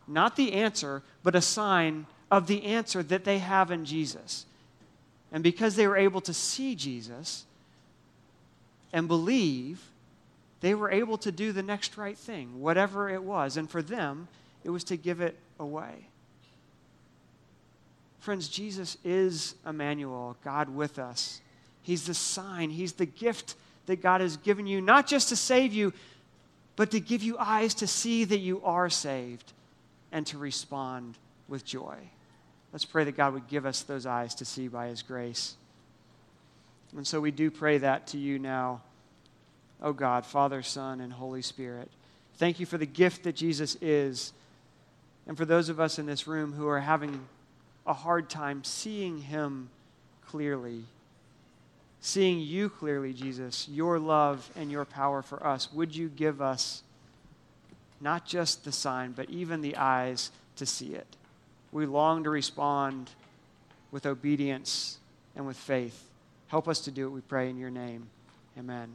not 0.08 0.36
the 0.36 0.52
answer, 0.54 1.02
but 1.22 1.34
a 1.34 1.40
sign 1.40 2.06
of 2.30 2.46
the 2.46 2.64
answer 2.64 3.02
that 3.02 3.24
they 3.24 3.38
have 3.38 3.70
in 3.70 3.84
Jesus. 3.84 4.46
And 5.32 5.42
because 5.42 5.76
they 5.76 5.86
were 5.86 5.96
able 5.96 6.20
to 6.22 6.34
see 6.34 6.74
Jesus 6.74 7.44
and 8.92 9.08
believe, 9.08 9.82
they 10.60 10.74
were 10.74 10.90
able 10.90 11.18
to 11.18 11.30
do 11.30 11.52
the 11.52 11.62
next 11.62 11.96
right 11.96 12.16
thing, 12.16 12.60
whatever 12.60 13.08
it 13.08 13.22
was. 13.22 13.56
And 13.56 13.70
for 13.70 13.82
them, 13.82 14.28
it 14.64 14.70
was 14.70 14.84
to 14.84 14.96
give 14.96 15.20
it 15.20 15.36
away. 15.60 16.06
Friends, 18.20 18.48
Jesus 18.48 18.96
is 19.04 19.54
Emmanuel, 19.66 20.36
God 20.44 20.68
with 20.68 20.98
us. 20.98 21.40
He's 21.82 22.06
the 22.06 22.14
sign, 22.14 22.70
He's 22.70 22.92
the 22.92 23.06
gift 23.06 23.54
that 23.86 24.02
God 24.02 24.20
has 24.20 24.36
given 24.36 24.66
you, 24.66 24.80
not 24.80 25.06
just 25.06 25.30
to 25.30 25.36
save 25.36 25.72
you, 25.72 25.92
but 26.76 26.90
to 26.90 27.00
give 27.00 27.22
you 27.22 27.38
eyes 27.38 27.74
to 27.74 27.86
see 27.86 28.24
that 28.24 28.38
you 28.38 28.60
are 28.62 28.90
saved 28.90 29.52
and 30.12 30.26
to 30.28 30.38
respond 30.38 31.16
with 31.48 31.64
joy. 31.64 31.96
Let's 32.72 32.84
pray 32.84 33.04
that 33.04 33.16
God 33.16 33.32
would 33.34 33.48
give 33.48 33.66
us 33.66 33.82
those 33.82 34.06
eyes 34.06 34.34
to 34.36 34.44
see 34.44 34.68
by 34.68 34.88
His 34.88 35.02
grace. 35.02 35.56
And 36.96 37.06
so 37.06 37.20
we 37.20 37.30
do 37.30 37.50
pray 37.50 37.78
that 37.78 38.06
to 38.08 38.18
you 38.18 38.38
now, 38.38 38.82
oh 39.82 39.92
God, 39.92 40.24
Father, 40.24 40.62
Son, 40.62 41.00
and 41.00 41.12
Holy 41.12 41.42
Spirit. 41.42 41.90
Thank 42.36 42.60
you 42.60 42.66
for 42.66 42.78
the 42.78 42.86
gift 42.86 43.24
that 43.24 43.36
Jesus 43.36 43.76
is. 43.80 44.32
And 45.26 45.36
for 45.36 45.44
those 45.44 45.68
of 45.68 45.80
us 45.80 45.98
in 45.98 46.06
this 46.06 46.26
room 46.26 46.52
who 46.52 46.68
are 46.68 46.80
having 46.80 47.26
a 47.86 47.92
hard 47.92 48.30
time 48.30 48.64
seeing 48.64 49.18
Him 49.18 49.70
clearly, 50.26 50.84
seeing 52.00 52.38
you 52.40 52.68
clearly, 52.68 53.12
Jesus, 53.12 53.68
your 53.68 53.98
love 53.98 54.48
and 54.56 54.70
your 54.70 54.84
power 54.84 55.20
for 55.22 55.44
us, 55.46 55.72
would 55.72 55.94
you 55.94 56.08
give 56.08 56.40
us 56.40 56.82
not 58.00 58.26
just 58.26 58.64
the 58.64 58.72
sign, 58.72 59.12
but 59.12 59.28
even 59.30 59.60
the 59.60 59.76
eyes 59.76 60.30
to 60.56 60.66
see 60.66 60.94
it. 60.94 61.06
We 61.72 61.86
long 61.86 62.24
to 62.24 62.30
respond 62.30 63.10
with 63.90 64.06
obedience 64.06 64.98
and 65.36 65.46
with 65.46 65.56
faith. 65.56 66.04
Help 66.48 66.68
us 66.68 66.80
to 66.80 66.90
do 66.90 67.06
it, 67.06 67.10
we 67.10 67.20
pray 67.20 67.50
in 67.50 67.58
your 67.58 67.70
name. 67.70 68.08
Amen. 68.58 68.88